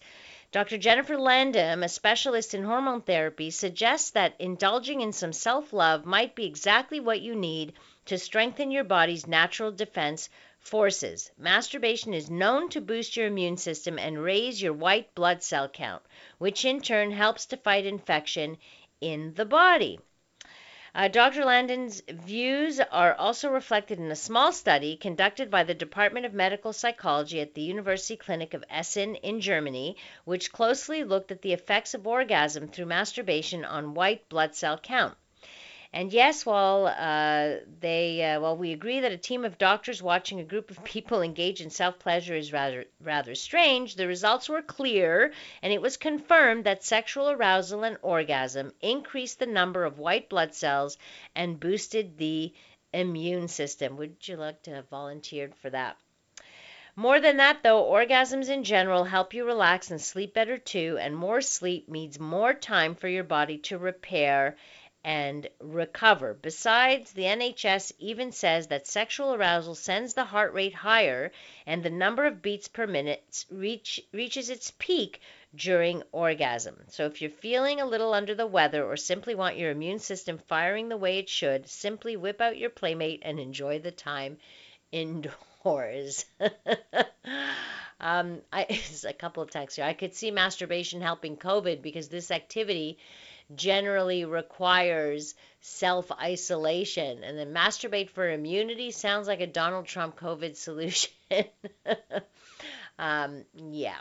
Dr. 0.55 0.77
Jennifer 0.77 1.17
Landa, 1.17 1.77
a 1.83 1.89
specialist 1.89 2.53
in 2.53 2.63
hormone 2.63 3.01
therapy, 3.01 3.51
suggests 3.51 4.11
that 4.11 4.35
indulging 4.39 5.01
in 5.01 5.11
some 5.11 5.33
self 5.33 5.73
love 5.73 6.05
might 6.05 6.33
be 6.33 6.45
exactly 6.45 6.97
what 6.97 7.19
you 7.19 7.35
need 7.35 7.73
to 8.05 8.17
strengthen 8.17 8.71
your 8.71 8.85
body's 8.85 9.27
natural 9.27 9.69
defense 9.69 10.29
forces. 10.61 11.29
Masturbation 11.37 12.13
is 12.13 12.29
known 12.29 12.69
to 12.69 12.79
boost 12.79 13.17
your 13.17 13.27
immune 13.27 13.57
system 13.57 13.99
and 13.99 14.23
raise 14.23 14.61
your 14.61 14.71
white 14.71 15.13
blood 15.13 15.43
cell 15.43 15.67
count, 15.67 16.03
which 16.37 16.63
in 16.63 16.79
turn 16.79 17.11
helps 17.11 17.47
to 17.47 17.57
fight 17.57 17.85
infection 17.85 18.57
in 19.01 19.33
the 19.33 19.43
body. 19.43 19.99
Uh, 20.95 21.10
Dr. 21.10 21.43
Landa's 21.43 22.01
views 22.08 22.79
are 22.79 23.13
also 23.15 23.49
reflected 23.49 23.99
in 23.99 24.10
a 24.10 24.15
small 24.15 24.53
study 24.53 24.95
conducted 24.95 25.51
by 25.51 25.62
the 25.62 25.73
Department 25.73 26.25
of 26.25 26.34
Medical 26.34 26.71
Psychology 26.71 27.41
at 27.41 27.53
the 27.53 27.63
University 27.63 28.15
Clinic 28.15 28.53
of 28.53 28.63
Essen 28.69 29.15
in 29.15 29.41
Germany, 29.41 29.97
which 30.23 30.53
closely 30.53 31.03
looked 31.03 31.34
at 31.34 31.41
the 31.41 31.51
effects 31.51 31.95
of 31.95 32.08
orgasm 32.08 32.69
through 32.69 32.86
masturbation 32.86 33.65
on 33.65 33.93
white 33.93 34.29
blood 34.29 34.55
cell 34.55 34.77
count. 34.77 35.17
And 35.95 36.12
yes, 36.12 36.45
while 36.45 36.88
uh, 36.88 37.62
they, 37.79 38.21
uh, 38.21 38.41
while 38.41 38.58
we 38.58 38.73
agree 38.73 38.99
that 38.99 39.13
a 39.13 39.17
team 39.17 39.45
of 39.45 39.58
doctors 39.58 40.03
watching 40.03 40.41
a 40.41 40.43
group 40.43 40.69
of 40.69 40.84
people 40.84 41.21
engage 41.21 41.62
in 41.62 41.69
self-pleasure 41.69 42.36
is 42.36 42.51
rather 42.51 42.84
rather 42.99 43.34
strange, 43.34 43.95
the 43.95 44.05
results 44.05 44.49
were 44.49 44.62
clear, 44.62 45.31
and 45.62 45.71
it 45.71 45.81
was 45.81 45.95
confirmed 45.95 46.65
that 46.65 46.84
sexual 46.84 47.29
arousal 47.29 47.86
and 47.86 47.97
orgasm 48.01 48.73
increased 48.81 49.39
the 49.39 49.45
number 49.45 49.86
of 49.86 49.97
white 49.97 50.27
blood 50.27 50.53
cells 50.53 50.97
and 51.34 51.62
boosted 51.62 52.17
the 52.17 52.53
immune 52.91 53.47
system. 53.47 53.95
Would 53.95 54.27
you 54.27 54.36
like 54.36 54.63
to 54.63 54.71
have 54.71 54.89
volunteered 54.89 55.55
for 55.55 55.69
that? 55.69 55.95
More 56.97 57.21
than 57.21 57.38
that, 57.38 57.63
though, 57.63 57.84
orgasms 57.84 58.49
in 58.49 58.65
general 58.65 59.05
help 59.05 59.34
you 59.34 59.45
relax 59.45 59.91
and 59.91 60.01
sleep 60.01 60.34
better 60.34 60.58
too, 60.58 60.97
and 60.99 61.15
more 61.15 61.41
sleep 61.41 61.88
means 61.88 62.19
more 62.19 62.53
time 62.53 62.95
for 62.95 63.08
your 63.08 63.23
body 63.23 63.58
to 63.60 63.77
repair 63.77 64.58
and 65.05 65.47
recover. 65.59 66.33
Besides, 66.33 67.11
the 67.11 67.25
NHS 67.25 67.93
even 67.99 68.31
says 68.31 68.67
that 68.67 68.87
sexual 68.87 69.35
arousal 69.35 69.75
sends 69.75 70.15
the 70.15 70.25
heart 70.25 70.51
rate 70.53 70.73
higher 70.73 71.31
and 71.67 71.83
the 71.83 71.91
number 71.91 72.25
of 72.25 72.41
beats 72.41 72.67
per 72.67 72.87
minute 72.87 73.45
reach, 73.51 74.01
reaches 74.11 74.49
its 74.49 74.73
peak 74.79 75.21
during 75.53 76.01
orgasm. 76.11 76.75
So 76.87 77.05
if 77.05 77.21
you're 77.21 77.29
feeling 77.29 77.79
a 77.79 77.85
little 77.85 78.15
under 78.15 78.33
the 78.33 78.47
weather 78.47 78.83
or 78.83 78.97
simply 78.97 79.35
want 79.35 79.57
your 79.57 79.69
immune 79.69 79.99
system 79.99 80.39
firing 80.39 80.89
the 80.89 80.97
way 80.97 81.19
it 81.19 81.29
should, 81.29 81.69
simply 81.69 82.17
whip 82.17 82.41
out 82.41 82.57
your 82.57 82.71
playmate 82.71 83.21
and 83.23 83.39
enjoy 83.39 83.77
the 83.77 83.91
time 83.91 84.39
indoors. 84.91 86.25
um, 87.99 88.41
I, 88.51 88.81
a 89.07 89.13
couple 89.13 89.43
of 89.43 89.51
texts 89.51 89.75
here. 89.75 89.85
I 89.85 89.93
could 89.93 90.15
see 90.15 90.31
masturbation 90.31 90.99
helping 90.99 91.37
COVID 91.37 91.83
because 91.83 92.09
this 92.09 92.31
activity 92.31 92.97
generally 93.53 94.25
requires 94.25 95.36
self 95.62 96.12
isolation. 96.12 97.23
And 97.23 97.38
then 97.38 97.53
masturbate 97.53 98.10
for 98.10 98.29
immunity 98.29 98.91
sounds 98.91 99.27
like 99.27 99.41
a 99.41 99.47
Donald 99.47 99.86
Trump 99.86 100.17
COVID 100.19 100.55
solution. 100.55 101.12
um, 102.99 103.43
yeah. 103.55 103.97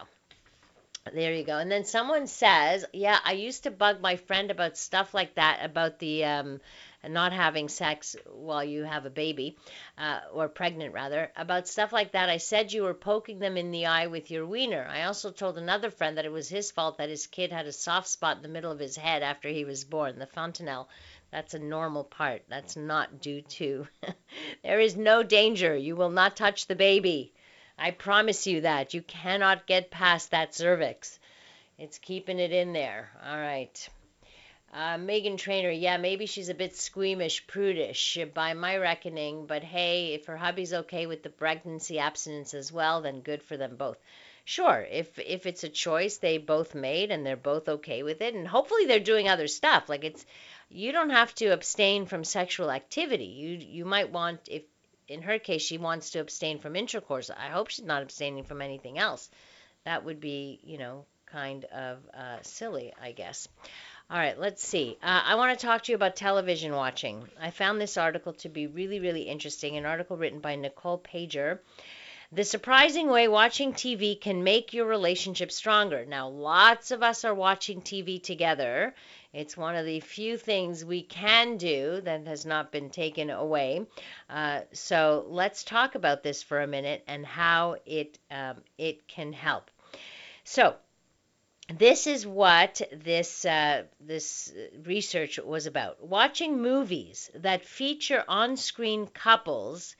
There 1.13 1.35
you 1.35 1.45
go. 1.45 1.59
And 1.59 1.71
then 1.71 1.85
someone 1.85 2.27
says, 2.27 2.85
Yeah, 2.93 3.19
I 3.25 3.33
used 3.33 3.65
to 3.65 3.71
bug 3.71 4.01
my 4.01 4.17
friend 4.17 4.51
about 4.51 4.79
stuff 4.79 5.13
like 5.13 5.35
that, 5.35 5.61
about 5.63 5.99
the 5.99 6.25
um, 6.25 6.61
not 7.09 7.33
having 7.33 7.69
sex 7.69 8.17
while 8.27 8.65
you 8.65 8.85
have 8.85 9.07
a 9.07 9.11
baby, 9.11 9.57
uh, 9.99 10.21
or 10.33 10.49
pregnant 10.49 10.93
rather, 10.93 11.31
about 11.37 11.69
stuff 11.69 11.93
like 11.93 12.13
that. 12.13 12.29
I 12.29 12.39
said 12.39 12.73
you 12.73 12.83
were 12.83 12.95
poking 12.95 13.39
them 13.39 13.57
in 13.57 13.71
the 13.71 13.87
eye 13.87 14.07
with 14.07 14.31
your 14.31 14.47
wiener. 14.47 14.87
I 14.89 15.05
also 15.05 15.31
told 15.31 15.59
another 15.59 15.91
friend 15.91 16.17
that 16.17 16.25
it 16.25 16.33
was 16.33 16.49
his 16.49 16.71
fault 16.71 16.99
that 16.99 17.09
his 17.09 17.27
kid 17.27 17.53
had 17.53 17.67
a 17.67 17.73
soft 17.73 18.09
spot 18.09 18.37
in 18.37 18.43
the 18.43 18.49
middle 18.49 18.73
of 18.73 18.79
his 18.79 18.97
head 18.97 19.23
after 19.23 19.49
he 19.49 19.65
was 19.65 19.85
born, 19.85 20.19
the 20.19 20.27
fontanelle. 20.27 20.89
That's 21.31 21.55
a 21.55 21.59
normal 21.59 22.05
part. 22.05 22.43
That's 22.49 22.77
not 22.77 23.21
due 23.21 23.43
to. 23.43 23.89
there 24.63 24.79
is 24.79 24.97
no 24.97 25.23
danger. 25.23 25.77
You 25.77 25.97
will 25.97 26.11
not 26.11 26.37
touch 26.37 26.67
the 26.67 26.77
baby. 26.77 27.33
I 27.77 27.91
promise 27.91 28.47
you 28.47 28.61
that. 28.61 28.95
You 28.95 29.03
cannot 29.03 29.67
get 29.67 29.91
past 29.91 30.31
that 30.31 30.55
cervix. 30.55 31.19
It's 31.77 31.99
keeping 31.99 32.39
it 32.39 32.53
in 32.53 32.73
there. 32.73 33.11
All 33.27 33.37
right. 33.37 33.89
Uh, 34.75 34.99
Meghan 34.99 35.39
Trainor, 35.39 35.71
yeah, 35.71 35.99
maybe 35.99 36.27
she's 36.27 36.49
a 36.49 36.55
bit 36.55 36.75
squeamish, 36.75 37.47
prudish 37.47 38.19
by 38.35 38.55
my 38.55 38.77
reckoning, 38.77 39.47
but 39.47 39.63
hey, 39.63 40.15
if 40.15 40.27
her 40.27 40.37
hubby's 40.37 40.75
okay 40.75 41.07
with 41.07 41.23
the 41.23 41.31
pregnancy 41.31 42.01
abstinence 42.01 42.55
as 42.55 42.73
well, 42.73 43.01
then 43.01 43.21
good 43.21 43.41
for 43.41 43.57
them 43.57 43.77
both. 43.77 43.97
Sure, 44.45 44.85
if 44.91 45.17
if 45.21 45.47
it's 45.47 45.63
a 45.63 45.69
choice 45.69 46.17
they 46.17 46.39
both 46.39 46.75
made 46.75 47.13
and 47.13 47.25
they're 47.25 47.37
both 47.37 47.69
okay 47.69 48.03
with 48.03 48.21
it, 48.21 48.35
and 48.35 48.49
hopefully 48.49 48.85
they're 48.87 48.99
doing 48.99 49.29
other 49.29 49.47
stuff. 49.47 49.89
Like 49.89 50.03
it's, 50.03 50.27
you 50.69 50.91
don't 50.91 51.11
have 51.11 51.33
to 51.37 51.53
abstain 51.53 52.07
from 52.07 52.25
sexual 52.25 52.73
activity. 52.73 53.27
You 53.27 53.51
you 53.51 53.85
might 53.85 54.11
want 54.11 54.49
if 54.51 54.65
in 55.07 55.23
her 55.23 55.39
case 55.39 55.63
she 55.63 55.79
wants 55.79 56.11
to 56.11 56.19
abstain 56.19 56.59
from 56.59 56.75
intercourse. 56.75 57.31
I 57.31 57.47
hope 57.47 57.69
she's 57.69 57.85
not 57.85 58.03
abstaining 58.03 58.43
from 58.43 58.61
anything 58.61 58.99
else. 58.99 59.31
That 59.85 60.05
would 60.05 60.19
be 60.19 60.59
you 60.65 60.79
know 60.79 61.05
kind 61.27 61.65
of 61.67 61.99
uh, 62.13 62.39
silly, 62.43 62.93
I 63.01 63.13
guess. 63.13 63.49
All 64.11 64.19
right, 64.19 64.39
let's 64.39 64.63
see. 64.63 64.99
Uh, 65.03 65.23
I 65.25 65.35
want 65.37 65.59
to 65.59 65.67
talk 65.67 65.83
to 65.85 65.93
you 65.93 65.97
about 65.97 66.15
television 66.15 66.73
watching. 66.75 67.27
I 67.41 67.51
found 67.51 67.81
this 67.81 67.97
article 67.97 68.35
to 68.35 68.51
be 68.51 68.67
really, 68.67 69.01
really 69.01 69.23
interesting. 69.23 69.77
An 69.77 69.87
article 69.87 70.19
written 70.19 70.41
by 70.41 70.57
Nicole 70.57 70.99
Pajer. 70.99 71.61
The 72.31 72.45
surprising 72.45 73.09
way 73.09 73.29
watching 73.29 73.73
TV 73.73 74.21
can 74.21 74.45
make 74.45 74.75
your 74.75 74.87
relationship 74.87 75.51
stronger. 75.51 76.05
Now, 76.05 76.29
lots 76.29 76.91
of 76.91 77.03
us 77.03 77.25
are 77.25 77.35
watching 77.35 77.81
TV 77.81 78.23
together. 78.23 78.95
It's 79.33 79.57
one 79.57 79.75
of 79.75 79.87
the 79.87 80.01
few 80.01 80.37
things 80.37 80.85
we 80.85 81.03
can 81.03 81.57
do 81.57 82.01
that 82.03 82.27
has 82.27 82.45
not 82.45 82.73
been 82.73 82.91
taken 82.91 83.31
away. 83.31 83.87
Uh, 84.29 84.61
so 84.73 85.25
let's 85.29 85.65
talk 85.65 85.95
about 85.95 86.23
this 86.23 86.43
for 86.43 86.61
a 86.61 86.67
minute 86.67 87.05
and 87.07 87.25
how 87.25 87.77
it 87.87 88.19
um, 88.31 88.57
it 88.77 89.09
can 89.09 89.33
help. 89.33 89.71
So 90.45 90.77
this 91.73 92.07
is 92.07 92.27
what 92.27 92.83
this 92.93 93.45
uh, 93.45 93.85
this 93.99 94.53
research 94.85 95.39
was 95.39 95.65
about. 95.67 96.03
Watching 96.05 96.61
movies 96.61 97.31
that 97.35 97.65
feature 97.65 98.23
on-screen 98.29 99.07
couples, 99.07 99.97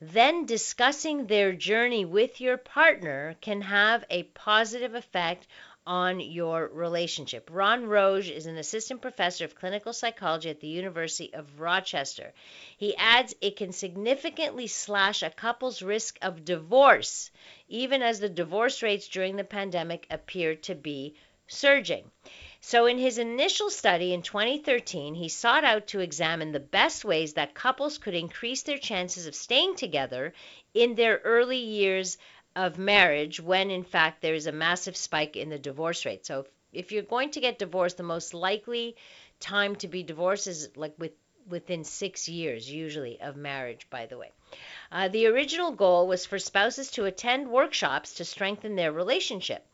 then 0.00 0.46
discussing 0.46 1.26
their 1.26 1.52
journey 1.52 2.04
with 2.04 2.40
your 2.40 2.56
partner 2.56 3.34
can 3.40 3.62
have 3.62 4.04
a 4.10 4.22
positive 4.22 4.94
effect 4.94 5.48
on 5.88 6.20
your 6.20 6.68
relationship. 6.68 7.48
Ron 7.50 7.86
Rogge 7.86 8.30
is 8.30 8.44
an 8.44 8.58
assistant 8.58 9.00
professor 9.00 9.46
of 9.46 9.54
clinical 9.54 9.94
psychology 9.94 10.50
at 10.50 10.60
the 10.60 10.68
University 10.68 11.32
of 11.32 11.60
Rochester. 11.60 12.34
He 12.76 12.94
adds 12.96 13.34
it 13.40 13.56
can 13.56 13.72
significantly 13.72 14.66
slash 14.66 15.22
a 15.22 15.30
couple's 15.30 15.80
risk 15.80 16.18
of 16.20 16.44
divorce, 16.44 17.30
even 17.68 18.02
as 18.02 18.20
the 18.20 18.28
divorce 18.28 18.82
rates 18.82 19.08
during 19.08 19.36
the 19.36 19.44
pandemic 19.44 20.06
appear 20.10 20.56
to 20.56 20.74
be 20.74 21.14
surging. 21.46 22.10
So, 22.60 22.84
in 22.84 22.98
his 22.98 23.16
initial 23.16 23.70
study 23.70 24.12
in 24.12 24.20
2013, 24.20 25.14
he 25.14 25.30
sought 25.30 25.64
out 25.64 25.86
to 25.86 26.00
examine 26.00 26.52
the 26.52 26.60
best 26.60 27.02
ways 27.02 27.32
that 27.34 27.54
couples 27.54 27.96
could 27.96 28.14
increase 28.14 28.62
their 28.62 28.78
chances 28.78 29.26
of 29.26 29.34
staying 29.34 29.76
together 29.76 30.34
in 30.74 30.96
their 30.96 31.18
early 31.24 31.56
years 31.56 32.18
of 32.58 32.76
marriage 32.76 33.38
when 33.38 33.70
in 33.70 33.84
fact 33.84 34.20
there 34.20 34.34
is 34.34 34.48
a 34.48 34.60
massive 34.66 34.96
spike 34.96 35.36
in 35.36 35.48
the 35.48 35.58
divorce 35.58 36.04
rate. 36.04 36.26
So 36.26 36.46
if 36.72 36.90
you're 36.90 37.14
going 37.14 37.30
to 37.30 37.40
get 37.40 37.60
divorced, 37.60 37.96
the 37.96 38.02
most 38.02 38.34
likely 38.34 38.96
time 39.38 39.76
to 39.76 39.86
be 39.86 40.02
divorced 40.02 40.48
is 40.48 40.68
like 40.74 40.94
with 40.98 41.12
within 41.48 41.84
six 41.84 42.28
years, 42.28 42.70
usually, 42.70 43.18
of 43.20 43.36
marriage, 43.36 43.86
by 43.88 44.04
the 44.06 44.18
way. 44.18 44.30
Uh, 44.92 45.08
the 45.08 45.26
original 45.26 45.70
goal 45.70 46.06
was 46.06 46.26
for 46.26 46.38
spouses 46.38 46.90
to 46.90 47.06
attend 47.06 47.48
workshops 47.48 48.14
to 48.14 48.24
strengthen 48.24 48.76
their 48.76 48.92
relationship. 48.92 49.64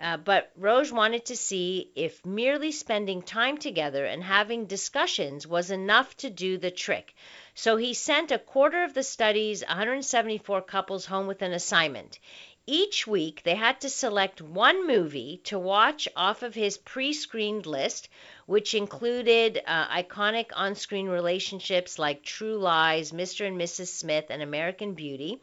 Uh, 0.00 0.16
but 0.16 0.52
Rogge 0.60 0.92
wanted 0.92 1.24
to 1.24 1.34
see 1.34 1.90
if 1.96 2.24
merely 2.24 2.70
spending 2.70 3.20
time 3.20 3.58
together 3.58 4.04
and 4.04 4.22
having 4.22 4.66
discussions 4.66 5.44
was 5.44 5.72
enough 5.72 6.16
to 6.18 6.30
do 6.30 6.56
the 6.56 6.70
trick. 6.70 7.14
So 7.60 7.76
he 7.76 7.92
sent 7.92 8.30
a 8.30 8.38
quarter 8.38 8.84
of 8.84 8.94
the 8.94 9.02
study's 9.02 9.64
174 9.64 10.62
couples 10.62 11.06
home 11.06 11.26
with 11.26 11.42
an 11.42 11.52
assignment. 11.52 12.20
Each 12.68 13.04
week, 13.04 13.42
they 13.42 13.56
had 13.56 13.80
to 13.80 13.90
select 13.90 14.40
one 14.40 14.86
movie 14.86 15.40
to 15.42 15.58
watch 15.58 16.06
off 16.14 16.44
of 16.44 16.54
his 16.54 16.78
pre 16.78 17.12
screened 17.12 17.66
list, 17.66 18.08
which 18.46 18.74
included 18.74 19.60
uh, 19.66 19.88
iconic 19.88 20.50
on 20.54 20.76
screen 20.76 21.08
relationships 21.08 21.98
like 21.98 22.22
True 22.22 22.56
Lies, 22.58 23.10
Mr. 23.10 23.44
and 23.44 23.60
Mrs. 23.60 23.88
Smith, 23.88 24.26
and 24.30 24.40
American 24.40 24.94
Beauty. 24.94 25.40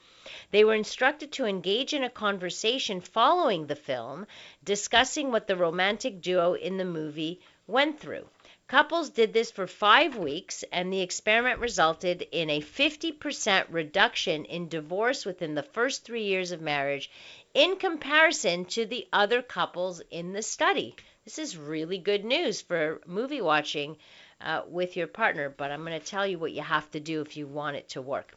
They 0.51 0.63
were 0.63 0.75
instructed 0.75 1.34
to 1.34 1.45
engage 1.45 1.93
in 1.93 2.06
a 2.06 2.10
conversation 2.10 3.01
following 3.01 3.67
the 3.67 3.75
film, 3.75 4.25
discussing 4.63 5.34
what 5.34 5.47
the 5.47 5.58
romantic 5.58 6.21
duo 6.21 6.54
in 6.54 6.78
the 6.78 6.86
movie 6.86 7.41
went 7.67 7.99
through. 7.99 8.30
Couples 8.67 9.12
did 9.12 9.32
this 9.32 9.51
for 9.51 9.67
five 9.67 10.15
weeks, 10.17 10.63
and 10.71 10.91
the 10.91 11.01
experiment 11.01 11.60
resulted 11.60 12.28
in 12.32 12.49
a 12.49 12.62
50% 12.62 13.67
reduction 13.69 14.43
in 14.45 14.67
divorce 14.69 15.23
within 15.23 15.54
the 15.54 15.62
first 15.62 16.04
three 16.04 16.23
years 16.23 16.51
of 16.51 16.62
marriage 16.62 17.12
in 17.54 17.75
comparison 17.75 18.65
to 18.65 18.88
the 18.88 19.08
other 19.13 19.43
couples 19.43 20.01
in 20.10 20.34
the 20.34 20.41
study. 20.41 20.95
This 21.25 21.38
is 21.38 21.58
really 21.58 21.99
good 21.99 22.25
news 22.25 22.60
for 22.60 23.01
movie 23.06 23.39
watching 23.39 23.97
uh, 24.41 24.63
with 24.67 24.97
your 24.97 25.08
partner, 25.08 25.47
but 25.47 25.71
I'm 25.71 25.86
going 25.86 25.99
to 25.99 26.04
tell 26.04 26.25
you 26.25 26.39
what 26.39 26.51
you 26.51 26.63
have 26.63 26.89
to 26.91 26.99
do 26.99 27.21
if 27.21 27.38
you 27.38 27.45
want 27.45 27.75
it 27.75 27.89
to 27.89 28.01
work. 28.01 28.36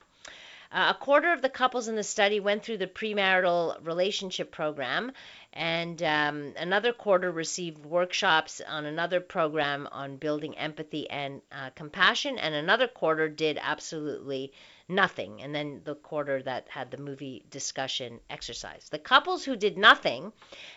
Uh, 0.70 0.92
a 0.94 1.04
quarter 1.04 1.33
of 1.33 1.40
the 1.40 1.48
couples 1.48 1.88
in 1.88 1.96
the 1.96 2.02
study 2.02 2.40
went 2.40 2.62
through 2.62 2.76
the 2.76 2.87
premarital 2.87 3.74
relationship 3.87 4.50
program, 4.50 5.11
and 5.54 6.02
um, 6.02 6.52
another 6.59 6.92
quarter 6.92 7.31
received 7.31 7.87
workshops 7.87 8.61
on 8.61 8.85
another 8.85 9.18
program 9.18 9.88
on 9.90 10.16
building 10.16 10.57
empathy 10.59 11.09
and 11.09 11.40
uh, 11.50 11.70
compassion, 11.70 12.38
and 12.38 12.54
another 12.54 12.87
quarter 12.87 13.31
did 13.31 13.59
absolutely 13.62 14.52
nothing. 14.88 15.40
And 15.42 15.54
then 15.54 15.81
the 15.85 15.94
quarter 15.94 16.42
that 16.42 16.68
had 16.68 16.90
the 16.90 16.98
movie 16.98 17.44
discussion 17.50 18.20
exercise. 18.28 18.88
The 18.90 18.98
couples 18.98 19.44
who 19.44 19.57
did 19.57 19.78
nothing 19.78 20.33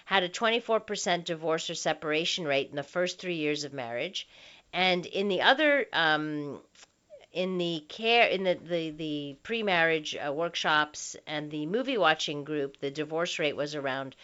had 0.06 0.24
a 0.24 0.30
24% 0.30 1.26
divorce 1.26 1.70
or 1.70 1.76
separation 1.76 2.46
rate 2.46 2.70
in 2.70 2.76
the 2.76 2.84
first 2.84 3.20
three 3.20 3.36
years 3.36 3.66
of 3.66 3.74
marriage. 3.74 4.28
And 4.74 5.06
in 5.06 5.28
the 5.28 5.42
other 5.42 5.86
um, 5.92 6.62
in 7.34 7.58
the 7.58 7.84
care 7.88 8.28
in 8.28 8.44
the 8.44 8.56
the, 8.56 8.90
the 8.92 9.36
pre-marriage 9.44 10.16
uh, 10.16 10.32
workshops 10.32 11.16
and 11.26 11.50
the 11.50 11.66
movie 11.66 11.98
watching 11.98 12.44
group 12.44 12.78
the 12.80 12.92
divorce 12.92 13.40
rate 13.40 13.56
was 13.56 13.76
around 13.76 14.16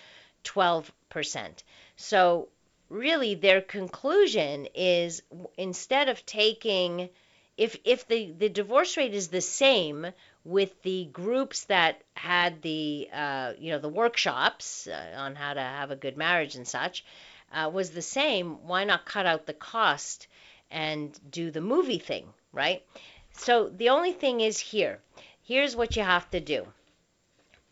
12%. 0.43 1.63
So 1.95 2.49
really 2.89 3.35
their 3.35 3.61
conclusion 3.61 4.67
is 4.73 5.21
instead 5.57 6.09
of 6.09 6.25
taking 6.25 7.09
if 7.57 7.75
if 7.83 8.07
the 8.07 8.31
the 8.31 8.49
divorce 8.49 8.95
rate 8.97 9.13
is 9.13 9.27
the 9.29 9.41
same 9.41 10.07
with 10.45 10.81
the 10.83 11.05
groups 11.05 11.65
that 11.65 12.01
had 12.15 12.61
the 12.61 13.09
uh, 13.11 13.53
you 13.57 13.71
know 13.71 13.79
the 13.79 13.89
workshops 13.89 14.87
uh, 14.87 15.15
on 15.17 15.35
how 15.35 15.53
to 15.53 15.61
have 15.61 15.91
a 15.91 15.95
good 15.95 16.17
marriage 16.17 16.55
and 16.55 16.67
such 16.67 17.03
uh, 17.51 17.69
was 17.73 17.91
the 17.91 18.01
same 18.01 18.67
why 18.67 18.83
not 18.83 19.05
cut 19.05 19.25
out 19.25 19.45
the 19.45 19.53
cost 19.53 20.27
and 20.69 21.19
do 21.31 21.51
the 21.51 21.61
movie 21.61 21.99
thing 21.99 22.31
right? 22.57 22.83
So 23.31 23.69
the 23.69 23.89
only 23.89 24.11
thing 24.11 24.41
is 24.41 24.59
here. 24.59 24.99
Here's 25.43 25.75
what 25.75 25.95
you 25.95 26.03
have 26.03 26.29
to 26.31 26.41
do. 26.41 26.67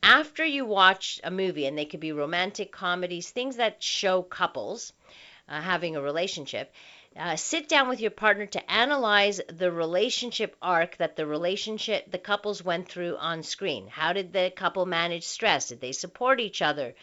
After 0.04 0.46
you 0.46 0.64
watch 0.64 1.20
a 1.24 1.32
movie, 1.32 1.66
and 1.66 1.78
they 1.78 1.86
could 1.86 2.00
be 2.00 2.12
romantic 2.12 2.72
comedies, 2.72 3.32
things 3.32 3.58
that 3.58 3.82
show 3.82 4.22
couples 4.22 4.94
uh, 5.50 5.60
having 5.60 5.96
a 5.96 6.02
relationship, 6.02 6.72
uh, 7.18 7.36
sit 7.36 7.70
down 7.70 7.88
with 7.88 8.02
your 8.02 8.12
partner 8.12 8.46
to 8.46 8.72
analyze 8.72 9.40
the 9.48 9.72
relationship 9.72 10.56
arc 10.62 10.98
that 10.98 11.16
the 11.16 11.26
relationship 11.26 12.12
the 12.12 12.18
couples 12.18 12.64
went 12.64 12.90
through 12.90 13.16
on 13.18 13.42
screen 13.42 13.88
how 13.88 14.12
did 14.12 14.34
the 14.34 14.52
couple 14.54 14.86
manage 14.86 15.24
stress 15.24 15.70
did 15.70 15.80
they 15.80 15.94
support 15.94 16.42
each 16.42 16.62
other 16.62 16.94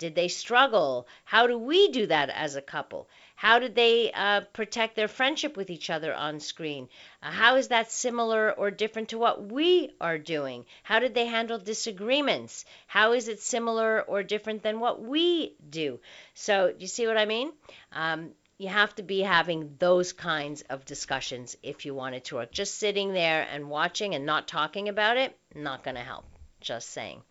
did 0.00 0.16
they 0.16 0.26
struggle 0.26 1.06
how 1.24 1.46
do 1.46 1.56
we 1.56 1.88
do 1.92 2.06
that 2.06 2.28
as 2.30 2.56
a 2.56 2.62
couple 2.62 3.08
how 3.40 3.58
did 3.58 3.74
they 3.74 4.12
uh, 4.12 4.42
protect 4.52 4.96
their 4.96 5.08
friendship 5.08 5.56
with 5.56 5.70
each 5.70 5.88
other 5.88 6.12
on 6.12 6.40
screen? 6.40 6.90
Uh, 7.22 7.30
how 7.30 7.56
is 7.56 7.68
that 7.68 7.90
similar 7.90 8.52
or 8.52 8.70
different 8.70 9.08
to 9.08 9.18
what 9.18 9.50
we 9.50 9.92
are 9.98 10.18
doing? 10.18 10.66
How 10.82 10.98
did 10.98 11.14
they 11.14 11.24
handle 11.24 11.58
disagreements? 11.58 12.66
How 12.86 13.14
is 13.14 13.28
it 13.28 13.40
similar 13.40 14.02
or 14.02 14.22
different 14.22 14.62
than 14.62 14.78
what 14.78 15.00
we 15.00 15.56
do? 15.70 16.00
So, 16.34 16.74
you 16.78 16.86
see 16.86 17.06
what 17.06 17.16
I 17.16 17.24
mean? 17.24 17.50
Um, 17.92 18.32
you 18.58 18.68
have 18.68 18.94
to 18.96 19.02
be 19.02 19.20
having 19.22 19.74
those 19.78 20.12
kinds 20.12 20.60
of 20.68 20.84
discussions 20.84 21.56
if 21.62 21.86
you 21.86 21.94
want 21.94 22.16
it 22.16 22.26
to 22.26 22.34
work. 22.34 22.52
Just 22.52 22.76
sitting 22.76 23.14
there 23.14 23.48
and 23.50 23.70
watching 23.70 24.14
and 24.14 24.26
not 24.26 24.48
talking 24.48 24.90
about 24.90 25.16
it, 25.16 25.34
not 25.54 25.82
going 25.82 25.96
to 25.96 26.02
help. 26.02 26.26
Just 26.60 26.90
saying. 26.90 27.22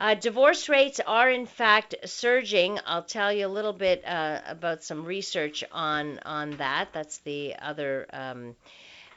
Uh, 0.00 0.14
divorce 0.14 0.70
rates 0.70 0.98
are 1.06 1.30
in 1.30 1.44
fact 1.44 1.94
surging. 2.06 2.78
I'll 2.86 3.02
tell 3.02 3.30
you 3.30 3.46
a 3.46 3.48
little 3.48 3.74
bit 3.74 4.02
uh, 4.06 4.40
about 4.46 4.82
some 4.82 5.04
research 5.04 5.62
on 5.70 6.18
on 6.20 6.52
that. 6.52 6.88
That's 6.94 7.18
the 7.18 7.56
other. 7.60 8.06
Um, 8.10 8.56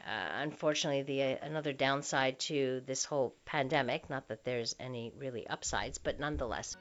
uh, 0.06 0.42
unfortunately, 0.42 1.02
the 1.02 1.22
uh, 1.22 1.36
another 1.40 1.72
downside 1.72 2.38
to 2.40 2.82
this 2.84 3.06
whole 3.06 3.34
pandemic. 3.46 4.10
Not 4.10 4.28
that 4.28 4.44
there's 4.44 4.76
any 4.78 5.10
really 5.16 5.46
upsides, 5.46 5.96
but 5.96 6.20
nonetheless. 6.20 6.76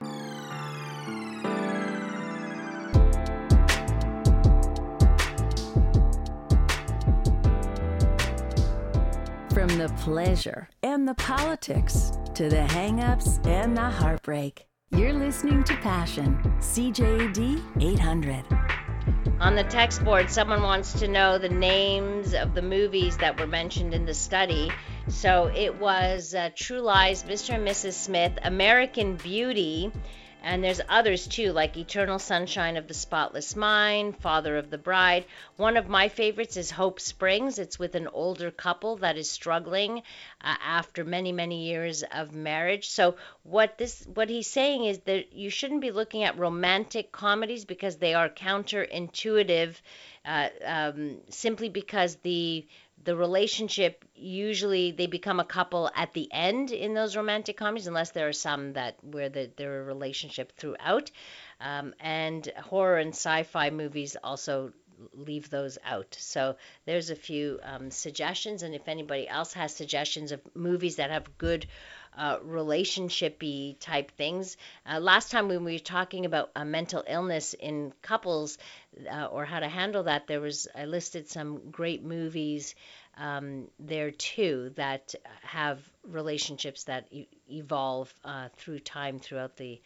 The 9.83 9.93
pleasure 9.95 10.69
and 10.81 11.05
the 11.05 11.13
politics 11.15 12.13
to 12.33 12.47
the 12.47 12.55
hangups 12.55 13.45
and 13.45 13.75
the 13.75 13.81
heartbreak, 13.81 14.65
you're 14.91 15.11
listening 15.11 15.61
to 15.61 15.75
Passion, 15.75 16.37
CJAD 16.59 17.61
800. 17.81 18.45
On 19.41 19.55
the 19.55 19.65
text 19.65 20.01
board, 20.05 20.29
someone 20.29 20.61
wants 20.61 20.93
to 21.01 21.09
know 21.09 21.37
the 21.37 21.49
names 21.49 22.33
of 22.33 22.55
the 22.55 22.61
movies 22.61 23.17
that 23.17 23.37
were 23.37 23.45
mentioned 23.45 23.93
in 23.93 24.05
the 24.05 24.13
study. 24.13 24.71
So 25.09 25.51
it 25.53 25.77
was 25.77 26.33
uh, 26.33 26.51
True 26.55 26.79
Lies, 26.79 27.23
Mr. 27.23 27.55
and 27.55 27.67
Mrs. 27.67 27.91
Smith, 27.91 28.31
American 28.41 29.17
Beauty, 29.17 29.91
And 30.45 30.61
there's 30.61 30.81
others 30.89 31.25
too, 31.25 31.53
like 31.53 31.77
Eternal 31.77 32.19
Sunshine 32.19 32.75
of 32.75 32.89
the 32.89 32.93
Spotless 32.93 33.55
Mind, 33.55 34.17
Father 34.17 34.57
of 34.57 34.69
the 34.69 34.77
Bride. 34.77 35.23
One 35.55 35.77
of 35.77 35.87
my 35.87 36.09
favorites 36.09 36.57
is 36.57 36.69
Hope 36.69 36.99
Springs. 36.99 37.59
It's 37.59 37.79
with 37.79 37.95
an 37.95 38.09
older 38.09 38.51
couple 38.51 38.97
that 38.97 39.17
is 39.17 39.31
struggling 39.31 39.99
uh, 40.41 40.55
after 40.61 41.05
many, 41.05 41.31
many 41.31 41.63
years 41.67 42.03
of 42.03 42.33
marriage. 42.33 42.89
So 42.89 43.15
what 43.43 43.77
this, 43.77 44.05
what 44.13 44.29
he's 44.29 44.49
saying 44.49 44.83
is 44.83 44.99
that 45.05 45.31
you 45.31 45.49
shouldn't 45.49 45.79
be 45.79 45.91
looking 45.91 46.23
at 46.23 46.37
romantic 46.37 47.13
comedies 47.13 47.63
because 47.63 47.95
they 47.95 48.13
are 48.13 48.27
counterintuitive, 48.27 49.75
uh, 50.25 50.49
um, 50.65 51.19
simply 51.29 51.69
because 51.69 52.17
the 52.17 52.67
the 53.03 53.15
relationship 53.15 54.05
usually 54.15 54.91
they 54.91 55.07
become 55.07 55.39
a 55.39 55.45
couple 55.45 55.89
at 55.95 56.13
the 56.13 56.31
end 56.31 56.71
in 56.71 56.93
those 56.93 57.15
romantic 57.15 57.57
comedies 57.57 57.87
unless 57.87 58.11
there 58.11 58.27
are 58.27 58.33
some 58.33 58.73
that 58.73 58.95
where 59.03 59.29
the, 59.29 59.51
they're 59.57 59.81
a 59.81 59.83
relationship 59.83 60.53
throughout. 60.57 61.11
Um, 61.59 61.93
and 61.99 62.51
horror 62.63 62.97
and 62.97 63.11
sci-fi 63.11 63.69
movies 63.69 64.15
also 64.23 64.73
leave 65.13 65.49
those 65.49 65.77
out. 65.83 66.15
So 66.19 66.55
there's 66.85 67.09
a 67.09 67.15
few 67.15 67.59
um, 67.63 67.91
suggestions 67.91 68.63
and 68.63 68.73
if 68.73 68.87
anybody 68.87 69.27
else 69.27 69.53
has 69.53 69.75
suggestions 69.75 70.31
of 70.31 70.41
movies 70.55 70.97
that 70.97 71.11
have 71.11 71.37
good 71.37 71.67
uh, 72.17 72.37
relationshipy 72.39 73.77
type 73.79 74.11
things. 74.11 74.57
Uh, 74.85 74.99
last 74.99 75.31
time 75.31 75.47
when 75.47 75.63
we 75.63 75.73
were 75.73 75.79
talking 75.79 76.25
about 76.25 76.51
uh, 76.55 76.65
mental 76.65 77.03
illness 77.07 77.53
in 77.53 77.93
couples 78.01 78.57
uh, 79.11 79.25
or 79.25 79.45
how 79.45 79.59
to 79.59 79.67
handle 79.67 80.03
that, 80.03 80.27
there 80.27 80.41
was 80.41 80.67
I 80.75 80.85
listed 80.85 81.29
some 81.29 81.71
great 81.71 82.03
movies 82.03 82.75
um, 83.17 83.67
there 83.79 84.11
too 84.11 84.71
that 84.75 85.15
have 85.41 85.79
relationships 86.03 86.85
that 86.85 87.07
e- 87.11 87.27
evolve 87.49 88.13
through 88.57 88.79
time 88.79 89.19
throughout 89.19 89.57
the 89.57 89.81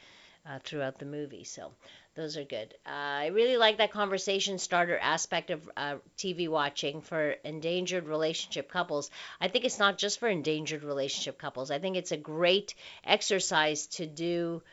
throughout 0.63 0.97
the 0.97 1.05
movie. 1.05 1.43
So 1.43 1.73
those 2.17 2.35
are 2.35 2.43
good. 2.43 2.73
Uh, 2.85 2.89
I 2.89 3.27
really 3.27 3.57
like 3.57 3.77
that 3.77 3.91
conversation 3.91 4.57
starter 4.57 4.97
aspect 4.97 5.51
of 5.51 5.69
uh, 5.77 5.97
TV 6.17 6.47
watching 6.47 7.01
for 7.01 7.29
endangered 7.43 8.07
relationship 8.07 8.71
couples. 8.71 9.11
I 9.39 9.47
think 9.47 9.65
it's 9.65 9.77
not 9.77 9.99
just 9.99 10.19
for 10.19 10.27
endangered 10.27 10.83
relationship 10.83 11.37
couples. 11.37 11.69
I 11.69 11.77
think 11.77 11.95
it's 11.95 12.11
a 12.11 12.17
great 12.17 12.73
exercise 13.03 13.85
to 13.97 14.07
do 14.07 14.63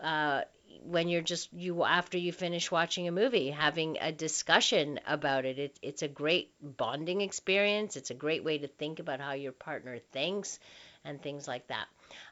uh, 0.00 0.42
when 0.84 1.08
you're 1.08 1.22
just 1.22 1.52
you 1.52 1.82
after 1.82 2.18
you 2.18 2.32
finish 2.32 2.70
watching 2.70 3.08
a 3.08 3.12
movie 3.12 3.50
having 3.50 3.98
a 4.00 4.12
discussion 4.12 5.00
about 5.06 5.44
it. 5.44 5.58
it 5.58 5.78
it's 5.82 6.02
a 6.02 6.08
great 6.08 6.50
bonding 6.60 7.20
experience 7.20 7.96
it's 7.96 8.10
a 8.10 8.14
great 8.14 8.42
way 8.42 8.58
to 8.58 8.66
think 8.66 8.98
about 8.98 9.20
how 9.20 9.32
your 9.32 9.52
partner 9.52 9.98
thinks 10.12 10.58
and 11.04 11.22
things 11.22 11.46
like 11.46 11.66
that 11.68 11.86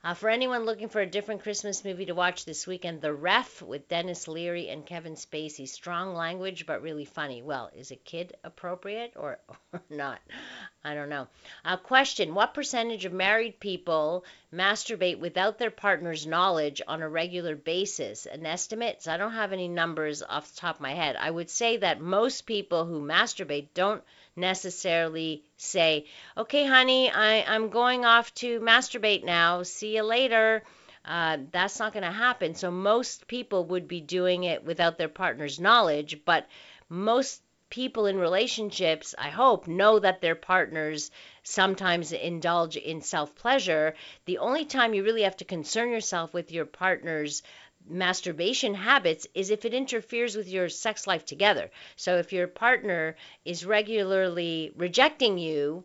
uh, 0.04 0.14
for 0.14 0.28
anyone 0.28 0.64
looking 0.64 0.88
for 0.88 1.00
a 1.00 1.06
different 1.06 1.42
Christmas 1.42 1.84
movie 1.84 2.06
to 2.06 2.14
watch 2.14 2.44
this 2.44 2.66
weekend, 2.66 3.00
The 3.00 3.12
Ref 3.12 3.62
with 3.62 3.88
Denis 3.88 4.28
Leary 4.28 4.68
and 4.68 4.86
Kevin 4.86 5.14
Spacey. 5.14 5.68
Strong 5.68 6.14
language, 6.14 6.66
but 6.66 6.82
really 6.82 7.04
funny. 7.04 7.42
Well, 7.42 7.70
is 7.76 7.90
it 7.90 8.04
kid 8.04 8.36
appropriate 8.44 9.12
or, 9.16 9.38
or 9.72 9.82
not? 9.90 10.20
I 10.82 10.94
don't 10.94 11.10
know. 11.10 11.28
Uh, 11.64 11.76
question 11.76 12.34
What 12.34 12.54
percentage 12.54 13.04
of 13.04 13.12
married 13.12 13.60
people 13.60 14.24
masturbate 14.52 15.18
without 15.18 15.58
their 15.58 15.70
partner's 15.70 16.26
knowledge 16.26 16.80
on 16.88 17.02
a 17.02 17.08
regular 17.08 17.54
basis? 17.54 18.26
An 18.26 18.46
estimate? 18.46 19.02
So 19.02 19.12
I 19.12 19.16
don't 19.16 19.32
have 19.32 19.52
any 19.52 19.68
numbers 19.68 20.22
off 20.22 20.50
the 20.50 20.60
top 20.60 20.76
of 20.76 20.80
my 20.80 20.94
head. 20.94 21.16
I 21.16 21.30
would 21.30 21.50
say 21.50 21.76
that 21.78 22.00
most 22.00 22.46
people 22.46 22.86
who 22.86 23.00
masturbate 23.00 23.68
don't 23.74 24.02
necessarily 24.36 25.44
say, 25.56 26.06
okay, 26.36 26.66
honey, 26.66 27.10
I, 27.10 27.42
I'm 27.42 27.68
going 27.68 28.04
off 28.04 28.32
to 28.36 28.60
masturbate 28.60 29.24
now. 29.24 29.62
See 29.62 29.96
you 29.96 30.02
later. 30.02 30.62
Uh, 31.04 31.38
that's 31.50 31.78
not 31.78 31.92
going 31.92 32.04
to 32.04 32.12
happen. 32.12 32.54
So 32.54 32.70
most 32.70 33.26
people 33.26 33.64
would 33.66 33.88
be 33.88 34.00
doing 34.00 34.44
it 34.44 34.64
without 34.64 34.98
their 34.98 35.08
partner's 35.08 35.58
knowledge, 35.58 36.20
but 36.24 36.46
most 36.88 37.42
people 37.70 38.06
in 38.06 38.18
relationships, 38.18 39.14
I 39.16 39.30
hope, 39.30 39.66
know 39.66 39.98
that 39.98 40.20
their 40.20 40.34
partners 40.34 41.10
sometimes 41.42 42.12
indulge 42.12 42.76
in 42.76 43.00
self 43.00 43.34
pleasure. 43.34 43.94
The 44.26 44.38
only 44.38 44.64
time 44.64 44.92
you 44.92 45.04
really 45.04 45.22
have 45.22 45.36
to 45.38 45.44
concern 45.44 45.90
yourself 45.90 46.34
with 46.34 46.52
your 46.52 46.66
partner's 46.66 47.42
masturbation 47.88 48.74
habits 48.74 49.26
is 49.34 49.50
if 49.50 49.64
it 49.64 49.74
interferes 49.74 50.36
with 50.36 50.48
your 50.48 50.68
sex 50.68 51.06
life 51.06 51.24
together. 51.24 51.70
So 51.96 52.16
if 52.16 52.32
your 52.32 52.46
partner 52.46 53.16
is 53.44 53.64
regularly 53.64 54.72
rejecting 54.76 55.38
you, 55.38 55.84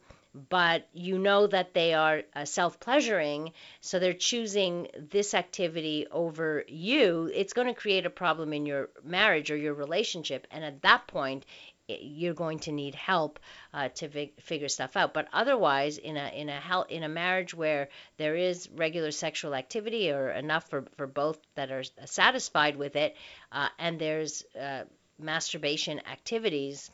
but 0.49 0.87
you 0.93 1.17
know 1.17 1.47
that 1.47 1.73
they 1.73 1.93
are 1.93 2.23
uh, 2.35 2.43
self 2.43 2.79
pleasuring, 2.79 3.53
so 3.79 3.99
they're 3.99 4.13
choosing 4.13 4.87
this 4.97 5.33
activity 5.33 6.07
over 6.11 6.65
you, 6.67 7.31
it's 7.33 7.53
going 7.53 7.67
to 7.67 7.73
create 7.73 8.05
a 8.05 8.09
problem 8.09 8.51
in 8.51 8.65
your 8.65 8.89
marriage 9.03 9.49
or 9.49 9.55
your 9.55 9.73
relationship. 9.73 10.45
And 10.51 10.65
at 10.65 10.81
that 10.81 11.07
point, 11.07 11.45
you're 11.87 12.33
going 12.33 12.59
to 12.59 12.71
need 12.71 12.95
help 12.95 13.39
uh, 13.73 13.89
to 13.89 14.09
fig- 14.09 14.41
figure 14.41 14.69
stuff 14.69 14.97
out. 14.97 15.13
But 15.13 15.27
otherwise, 15.31 15.97
in 15.97 16.17
a 16.17 16.27
in 16.29 16.49
a 16.49 16.59
hel- 16.59 16.87
in 16.89 17.03
a 17.03 17.09
marriage 17.09 17.53
where 17.53 17.89
there 18.17 18.35
is 18.35 18.69
regular 18.75 19.11
sexual 19.11 19.55
activity 19.55 20.11
or 20.11 20.29
enough 20.29 20.69
for, 20.69 20.85
for 20.97 21.07
both 21.07 21.39
that 21.55 21.71
are 21.71 21.83
satisfied 22.05 22.75
with 22.75 22.95
it, 22.95 23.15
uh, 23.51 23.69
and 23.77 23.99
there's 23.99 24.43
uh, 24.59 24.83
masturbation 25.19 26.01
activities, 26.11 26.91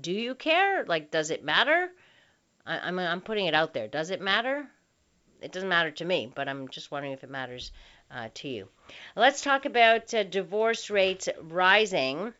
do 0.00 0.12
you 0.12 0.34
care? 0.34 0.84
Like, 0.84 1.10
does 1.10 1.30
it 1.30 1.44
matter? 1.44 1.90
I, 2.66 2.78
I'm 2.80 2.98
I'm 2.98 3.20
putting 3.20 3.46
it 3.46 3.54
out 3.54 3.74
there. 3.74 3.88
Does 3.88 4.10
it 4.10 4.20
matter? 4.20 4.66
It 5.40 5.52
doesn't 5.52 5.68
matter 5.68 5.92
to 5.92 6.04
me, 6.04 6.32
but 6.34 6.48
I'm 6.48 6.68
just 6.68 6.90
wondering 6.90 7.12
if 7.12 7.22
it 7.22 7.30
matters 7.30 7.70
uh, 8.10 8.28
to 8.34 8.48
you. 8.48 8.68
Let's 9.14 9.40
talk 9.40 9.66
about 9.66 10.12
uh, 10.12 10.24
divorce 10.24 10.90
rates 10.90 11.28
rising. 11.40 12.34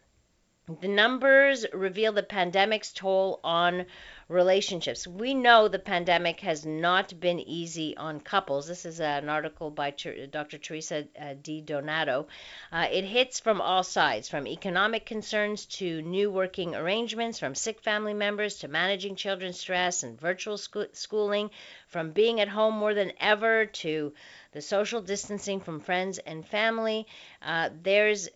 The 0.69 0.89
numbers 0.89 1.65
reveal 1.73 2.13
the 2.13 2.23
pandemic's 2.23 2.93
toll 2.93 3.41
on 3.43 3.87
relationships. 4.29 5.07
We 5.07 5.33
know 5.33 5.67
the 5.67 5.79
pandemic 5.79 6.41
has 6.41 6.67
not 6.67 7.19
been 7.19 7.41
easy 7.41 7.97
on 7.97 8.21
couples. 8.21 8.69
This 8.69 8.85
is 8.85 9.01
an 9.01 9.31
article 9.31 9.71
by 9.71 9.93
Dr. 9.93 10.59
Theresa 10.59 11.09
uh, 11.19 11.35
DiDonato. 11.43 12.27
Uh, 12.71 12.87
it 12.93 13.05
hits 13.05 13.41
from 13.41 13.63
all 13.63 13.83
sides, 13.83 14.29
from 14.29 14.47
economic 14.47 15.07
concerns 15.07 15.65
to 15.67 16.03
new 16.03 16.31
working 16.31 16.75
arrangements, 16.75 17.39
from 17.39 17.55
sick 17.55 17.81
family 17.81 18.13
members 18.13 18.59
to 18.59 18.69
managing 18.69 19.17
children's 19.17 19.59
stress 19.59 20.03
and 20.03 20.21
virtual 20.21 20.59
schooling, 20.59 21.51
from 21.89 22.13
being 22.13 22.41
at 22.41 22.49
home 22.49 22.75
more 22.75 22.95
than 22.95 23.13
ever 23.19 23.67
to 23.67 24.13
the 24.53 24.63
social 24.63 25.01
distancing 25.01 25.61
from 25.61 25.81
friends 25.81 26.19
and 26.19 26.47
family. 26.47 27.07
Uh, 27.43 27.71
there's 27.83 28.29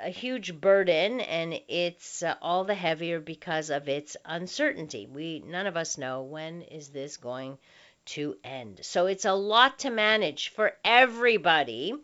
a 0.00 0.10
huge 0.10 0.60
burden, 0.60 1.20
and 1.20 1.60
it's 1.68 2.22
uh, 2.22 2.34
all 2.40 2.64
the 2.64 2.74
heavier 2.74 3.20
because 3.20 3.70
of 3.70 3.88
its 3.88 4.16
uncertainty. 4.24 5.06
We 5.06 5.42
none 5.44 5.66
of 5.66 5.76
us 5.76 5.98
know 5.98 6.22
when 6.22 6.62
is 6.62 6.88
this 6.88 7.16
going 7.16 7.58
to 8.06 8.36
end. 8.44 8.80
So 8.82 9.06
it's 9.06 9.24
a 9.24 9.32
lot 9.32 9.80
to 9.80 9.90
manage 9.90 10.48
for 10.50 10.72
everybody, 10.84 11.94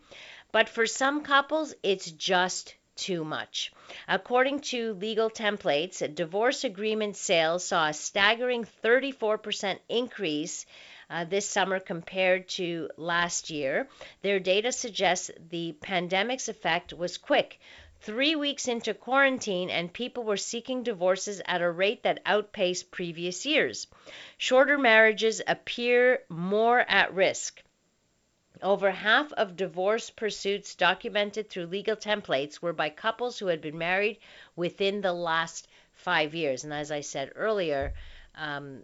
but 0.53 0.69
for 0.69 0.87
some 0.87 1.23
couples, 1.23 1.75
it's 1.83 2.11
just 2.11 2.75
too 2.97 3.25
much. 3.25 3.73
According 4.09 4.61
to 4.61 4.95
legal 4.95 5.31
templates, 5.31 6.03
divorce 6.15 6.65
agreement 6.65 7.17
sales 7.17 7.65
saw 7.65 7.89
a 7.89 7.93
staggering 7.95 8.67
34% 8.85 9.79
increase 9.89 10.67
uh, 11.11 11.25
this 11.25 11.49
summer 11.49 11.81
compared 11.81 12.49
to 12.49 12.89
last 12.97 13.51
year. 13.51 13.89
Their 14.23 14.39
data 14.39 14.71
suggests 14.73 15.31
the 15.51 15.73
pandemic's 15.81 16.49
effect 16.49 16.93
was 16.93 17.19
quick. 17.19 17.59
Three 18.03 18.35
weeks 18.35 18.69
into 18.69 18.95
quarantine, 18.95 19.69
and 19.69 19.93
people 19.93 20.25
were 20.25 20.39
seeking 20.39 20.83
divorces 20.83 21.43
at 21.45 21.61
a 21.61 21.71
rate 21.71 22.05
that 22.05 22.23
outpaced 22.25 22.91
previous 22.91 23.45
years. 23.45 23.87
Shorter 24.39 24.79
marriages 24.79 25.43
appear 25.47 26.23
more 26.29 26.81
at 26.81 27.13
risk. 27.13 27.63
Over 28.63 28.91
half 28.91 29.33
of 29.33 29.57
divorce 29.57 30.11
pursuits 30.11 30.75
documented 30.75 31.49
through 31.49 31.67
legal 31.67 31.97
templates 31.97 32.61
were 32.61 32.73
by 32.73 32.91
couples 32.91 33.39
who 33.39 33.47
had 33.47 33.61
been 33.61 33.79
married 33.79 34.19
within 34.57 35.01
the 35.01 35.13
last 35.13 35.69
five 35.93 36.35
years. 36.35 36.65
And 36.65 36.73
as 36.73 36.91
I 36.91 37.01
said 37.01 37.33
earlier, 37.35 37.95
um, 38.35 38.83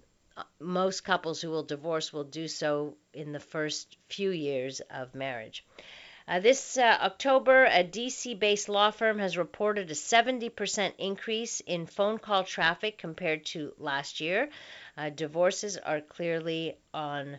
most 0.58 1.00
couples 1.02 1.40
who 1.40 1.50
will 1.50 1.62
divorce 1.62 2.12
will 2.12 2.24
do 2.24 2.48
so 2.48 2.96
in 3.12 3.32
the 3.32 3.40
first 3.40 3.96
few 4.08 4.30
years 4.30 4.80
of 4.90 5.14
marriage. 5.14 5.64
Uh, 6.28 6.40
this 6.40 6.76
uh, 6.76 6.98
October, 7.02 7.66
a 7.66 7.84
DC 7.84 8.36
based 8.38 8.68
law 8.68 8.90
firm 8.90 9.18
has 9.18 9.38
reported 9.38 9.90
a 9.90 9.94
70% 9.94 10.92
increase 10.98 11.60
in 11.60 11.86
phone 11.86 12.18
call 12.18 12.42
traffic 12.42 12.98
compared 12.98 13.46
to 13.46 13.72
last 13.78 14.20
year. 14.20 14.48
Uh, 14.96 15.08
divorces 15.08 15.76
are 15.76 16.00
clearly 16.00 16.76
on 16.92 17.38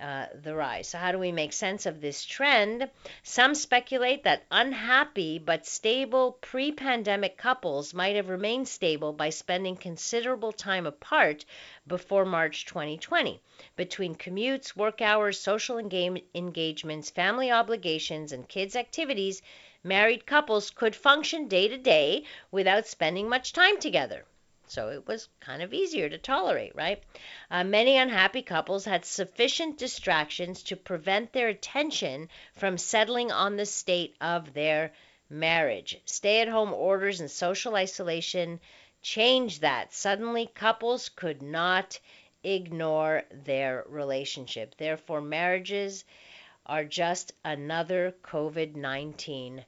uh, 0.00 0.26
the 0.42 0.54
rise. 0.54 0.88
So, 0.88 0.98
how 0.98 1.12
do 1.12 1.18
we 1.18 1.32
make 1.32 1.52
sense 1.52 1.86
of 1.86 2.00
this 2.00 2.24
trend? 2.24 2.88
Some 3.22 3.54
speculate 3.54 4.22
that 4.24 4.44
unhappy 4.50 5.38
but 5.38 5.66
stable 5.66 6.38
pre 6.40 6.72
pandemic 6.72 7.36
couples 7.36 7.92
might 7.92 8.16
have 8.16 8.28
remained 8.28 8.68
stable 8.68 9.12
by 9.12 9.30
spending 9.30 9.76
considerable 9.76 10.52
time 10.52 10.86
apart 10.86 11.44
before 11.86 12.24
March 12.24 12.64
2020. 12.66 13.40
Between 13.76 14.14
commutes, 14.14 14.76
work 14.76 15.00
hours, 15.00 15.40
social 15.40 15.78
engage- 15.78 16.22
engagements, 16.34 17.10
family 17.10 17.50
obligations, 17.50 18.32
and 18.32 18.48
kids' 18.48 18.76
activities, 18.76 19.42
married 19.82 20.26
couples 20.26 20.70
could 20.70 20.94
function 20.94 21.48
day 21.48 21.68
to 21.68 21.76
day 21.76 22.24
without 22.50 22.86
spending 22.86 23.28
much 23.28 23.52
time 23.52 23.78
together. 23.80 24.24
So 24.70 24.90
it 24.90 25.06
was 25.06 25.28
kind 25.40 25.62
of 25.62 25.72
easier 25.72 26.08
to 26.08 26.18
tolerate, 26.18 26.74
right? 26.74 27.02
Uh, 27.50 27.64
many 27.64 27.96
unhappy 27.96 28.42
couples 28.42 28.84
had 28.84 29.04
sufficient 29.04 29.78
distractions 29.78 30.62
to 30.64 30.76
prevent 30.76 31.32
their 31.32 31.48
attention 31.48 32.28
from 32.54 32.78
settling 32.78 33.32
on 33.32 33.56
the 33.56 33.66
state 33.66 34.16
of 34.20 34.52
their 34.52 34.92
marriage. 35.30 36.00
Stay 36.04 36.40
at 36.40 36.48
home 36.48 36.72
orders 36.72 37.20
and 37.20 37.30
social 37.30 37.76
isolation 37.76 38.60
changed 39.02 39.60
that. 39.60 39.92
Suddenly, 39.92 40.50
couples 40.54 41.08
could 41.08 41.42
not 41.42 41.98
ignore 42.42 43.24
their 43.30 43.84
relationship. 43.88 44.76
Therefore, 44.76 45.20
marriages 45.20 46.04
are 46.66 46.84
just 46.84 47.32
another 47.44 48.14
COVID 48.22 48.74
19 48.74 49.64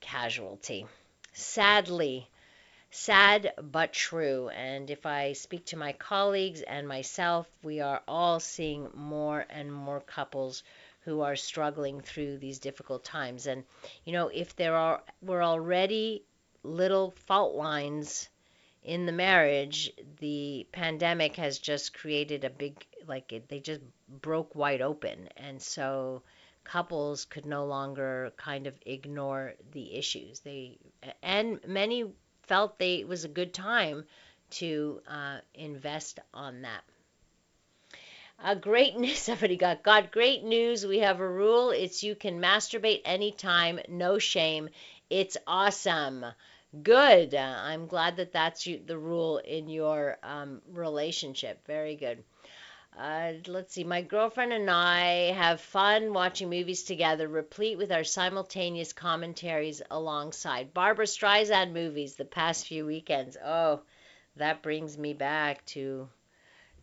casualty. 0.00 0.86
Sadly, 1.32 2.28
sad 2.92 3.54
but 3.56 3.92
true. 3.92 4.50
And 4.50 4.90
if 4.90 5.06
I 5.06 5.32
speak 5.32 5.66
to 5.66 5.76
my 5.76 5.92
colleagues 5.94 6.62
and 6.62 6.86
myself, 6.86 7.48
we 7.62 7.80
are 7.80 8.02
all 8.06 8.38
seeing 8.38 8.88
more 8.94 9.44
and 9.48 9.72
more 9.72 10.00
couples 10.00 10.62
who 11.00 11.22
are 11.22 11.34
struggling 11.34 12.00
through 12.00 12.38
these 12.38 12.58
difficult 12.58 13.02
times. 13.02 13.46
And 13.46 13.64
you 14.04 14.12
know, 14.12 14.28
if 14.28 14.54
there 14.54 14.76
are 14.76 15.02
were 15.20 15.42
already 15.42 16.22
little 16.62 17.12
fault 17.26 17.54
lines 17.54 18.28
in 18.84 19.06
the 19.06 19.12
marriage, 19.12 19.90
the 20.20 20.66
pandemic 20.72 21.36
has 21.36 21.58
just 21.58 21.94
created 21.94 22.44
a 22.44 22.50
big 22.50 22.86
like 23.06 23.32
it, 23.32 23.48
they 23.48 23.60
just 23.60 23.80
broke 24.08 24.54
wide 24.54 24.82
open. 24.82 25.28
And 25.36 25.60
so 25.60 26.22
couples 26.64 27.24
could 27.24 27.46
no 27.46 27.64
longer 27.64 28.32
kind 28.36 28.66
of 28.66 28.74
ignore 28.86 29.54
the 29.72 29.94
issues. 29.94 30.40
They 30.40 30.78
and 31.22 31.58
many 31.66 32.04
felt 32.52 32.78
they 32.78 32.96
it 32.96 33.08
was 33.08 33.24
a 33.24 33.28
good 33.28 33.54
time 33.54 34.04
to 34.50 35.00
uh, 35.08 35.38
invest 35.54 36.20
on 36.34 36.60
that. 36.60 36.82
Uh, 38.38 38.54
great 38.54 38.94
news, 38.94 39.18
somebody 39.28 39.56
got 39.56 39.82
got 39.82 40.12
great 40.12 40.44
news. 40.44 40.84
We 40.84 40.98
have 40.98 41.20
a 41.20 41.26
rule. 41.28 41.70
It's 41.70 42.02
you 42.02 42.14
can 42.14 42.42
masturbate 42.42 43.00
anytime, 43.06 43.80
no 43.88 44.18
shame. 44.18 44.68
It's 45.08 45.38
awesome. 45.46 46.26
Good. 46.82 47.34
Uh, 47.34 47.54
I'm 47.70 47.86
glad 47.86 48.16
that 48.16 48.32
that's 48.32 48.66
you, 48.66 48.82
the 48.84 48.98
rule 48.98 49.38
in 49.38 49.70
your 49.70 50.18
um, 50.22 50.60
relationship. 50.72 51.66
Very 51.66 51.96
good. 51.96 52.22
Uh, 52.98 53.32
let's 53.46 53.72
see. 53.74 53.84
My 53.84 54.02
girlfriend 54.02 54.52
and 54.52 54.70
I 54.70 55.32
have 55.32 55.60
fun 55.60 56.12
watching 56.12 56.50
movies 56.50 56.82
together, 56.82 57.26
replete 57.26 57.78
with 57.78 57.90
our 57.90 58.04
simultaneous 58.04 58.92
commentaries 58.92 59.80
alongside 59.90 60.74
Barbra 60.74 61.06
Streisand 61.06 61.72
movies 61.72 62.16
the 62.16 62.26
past 62.26 62.66
few 62.66 62.84
weekends. 62.84 63.36
Oh, 63.42 63.80
that 64.36 64.62
brings 64.62 64.98
me 64.98 65.14
back 65.14 65.64
to 65.66 66.08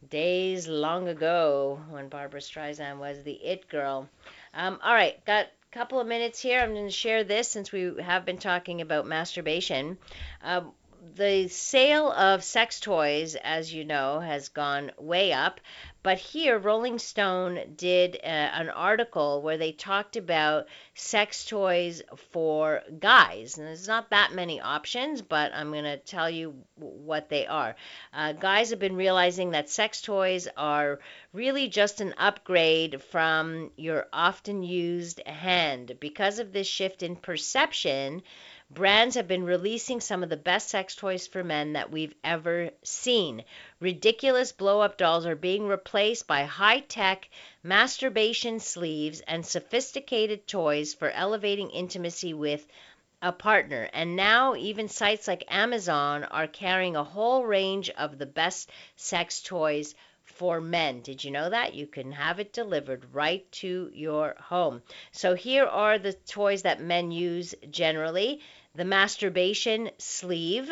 days 0.10 0.68
long 0.68 1.07
ago 1.07 1.80
when 1.89 2.10
Barbra 2.10 2.39
Streisand 2.39 2.97
was 2.97 3.24
the 3.24 3.34
it 3.34 3.68
girl. 3.70 4.10
Um, 4.53 4.80
all 4.84 4.93
right, 4.93 5.24
got 5.26 5.45
a 5.45 5.74
couple 5.74 5.99
of 5.99 6.07
minutes 6.07 6.41
here. 6.41 6.60
I'm 6.60 6.74
going 6.74 6.88
to 6.88 6.91
share 6.91 7.24
this 7.24 7.49
since 7.49 7.72
we 7.72 7.93
have 8.01 8.26
been 8.26 8.39
talking 8.39 8.82
about 8.82 9.05
masturbation. 9.05 9.97
Uh, 10.43 10.62
the 11.16 11.47
sale 11.47 12.12
of 12.12 12.43
sex 12.43 12.80
toys, 12.80 13.36
as 13.36 13.74
you 13.74 13.84
know, 13.84 14.20
has 14.20 14.49
gone 14.49 14.91
way 14.97 15.34
up. 15.34 15.60
But 16.01 16.18
here, 16.18 16.57
Rolling 16.57 16.97
Stone 16.97 17.76
did 17.76 18.16
uh, 18.16 18.28
an 18.28 18.70
article 18.70 19.41
where 19.41 19.57
they 19.57 19.74
talked 19.74 20.16
about 20.16 20.68
sex 20.93 21.43
toys 21.43 22.01
for 22.32 22.82
guys. 22.99 23.57
And 23.57 23.68
there's 23.68 23.88
not 23.88 24.10
that 24.12 24.32
many 24.32 24.62
options, 24.62 25.22
but 25.22 25.51
I'm 25.53 25.72
going 25.72 25.84
to 25.84 25.97
tell 25.97 26.30
you 26.30 26.55
what 26.76 27.28
they 27.28 27.47
are. 27.47 27.76
Uh, 28.14 28.32
guys 28.32 28.70
have 28.70 28.80
been 28.80 28.95
realizing 28.95 29.51
that 29.51 29.70
sex 29.70 30.01
toys 30.01 30.47
are 30.55 30.99
really 31.34 31.68
just 31.68 31.99
an 31.99 32.14
upgrade 32.18 33.03
from 33.03 33.72
your 33.76 34.07
often 34.14 34.64
used 34.64 35.22
hand. 35.28 35.97
Because 35.99 36.39
of 36.39 36.53
this 36.53 36.68
shift 36.68 37.03
in 37.03 37.18
perception, 37.18 38.24
Brands 38.72 39.15
have 39.15 39.28
been 39.28 39.45
releasing 39.45 39.99
some 39.99 40.22
of 40.22 40.30
the 40.30 40.38
best 40.38 40.70
sex 40.70 40.95
toys 40.95 41.26
for 41.26 41.43
men 41.43 41.74
that 41.74 41.89
we've 41.89 42.13
ever 42.24 42.70
seen. 42.84 43.43
Ridiculous 43.80 44.51
blow 44.51 44.82
up 44.82 44.95
dolls 44.95 45.26
are 45.26 45.36
being 45.36 45.67
replaced 45.67 46.28
by 46.28 46.43
high 46.43 46.82
tech 46.82 47.28
masturbation 47.63 48.59
sleeves 48.59 49.22
and 49.22 49.43
sophisticated 49.43 50.47
toys 50.47 50.93
for 50.93 51.09
elevating 51.09 51.72
intimacy 51.72 52.34
with 52.34 52.67
a 53.24 53.32
partner. 53.32 53.89
And 53.91 54.15
now, 54.15 54.55
even 54.55 54.88
sites 54.88 55.28
like 55.28 55.43
Amazon 55.47 56.24
are 56.26 56.47
carrying 56.47 56.95
a 56.95 57.03
whole 57.03 57.45
range 57.45 57.89
of 57.89 58.20
the 58.20 58.28
best 58.28 58.70
sex 58.95 59.41
toys 59.41 59.95
for 60.24 60.61
men. 60.61 61.01
Did 61.01 61.24
you 61.24 61.32
know 61.32 61.49
that? 61.49 61.74
You 61.74 61.88
can 61.88 62.11
have 62.11 62.39
it 62.39 62.53
delivered 62.53 63.13
right 63.13 63.51
to 63.53 63.89
your 63.93 64.36
home. 64.39 64.84
So, 65.11 65.34
here 65.34 65.65
are 65.65 65.97
the 65.97 66.13
toys 66.13 66.61
that 66.61 66.80
men 66.80 67.11
use 67.11 67.55
generally 67.72 68.41
the 68.80 68.86
masturbation 68.86 69.90
sleeve, 69.98 70.72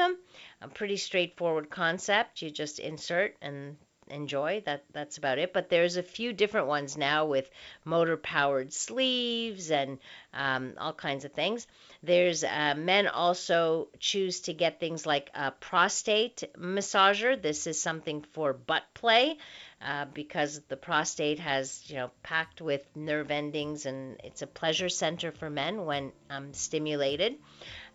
a 0.61 0.67
pretty 0.69 0.95
straightforward 0.95 1.69
concept. 1.69 2.41
You 2.41 2.49
just 2.49 2.79
insert 2.79 3.35
and 3.41 3.75
enjoy. 4.09 4.63
That 4.65 4.85
that's 4.93 5.17
about 5.17 5.39
it. 5.39 5.51
But 5.51 5.69
there's 5.69 5.97
a 5.97 6.03
few 6.03 6.31
different 6.31 6.67
ones 6.67 6.95
now 6.95 7.25
with 7.25 7.49
motor 7.83 8.15
powered 8.15 8.71
sleeves 8.71 9.71
and 9.71 9.99
um, 10.33 10.75
all 10.77 10.93
kinds 10.93 11.25
of 11.25 11.33
things. 11.33 11.67
There's 12.01 12.45
uh, 12.45 12.75
men 12.77 13.07
also 13.07 13.89
choose 13.99 14.39
to 14.41 14.53
get 14.53 14.79
things 14.79 15.05
like 15.05 15.29
a 15.35 15.51
prostate 15.51 16.45
massager. 16.57 17.41
This 17.41 17.67
is 17.67 17.81
something 17.81 18.23
for 18.31 18.53
butt 18.53 18.83
play. 18.93 19.37
Uh, 19.79 20.05
because 20.11 20.59
the 20.69 20.75
prostate 20.75 21.37
has, 21.37 21.83
you 21.85 21.97
know, 21.97 22.09
packed 22.23 22.61
with 22.61 22.83
nerve 22.95 23.29
endings 23.29 23.85
and 23.85 24.19
it's 24.23 24.41
a 24.41 24.47
pleasure 24.47 24.89
center 24.89 25.31
for 25.31 25.51
men 25.51 25.85
when 25.85 26.11
um, 26.31 26.51
stimulated. 26.51 27.35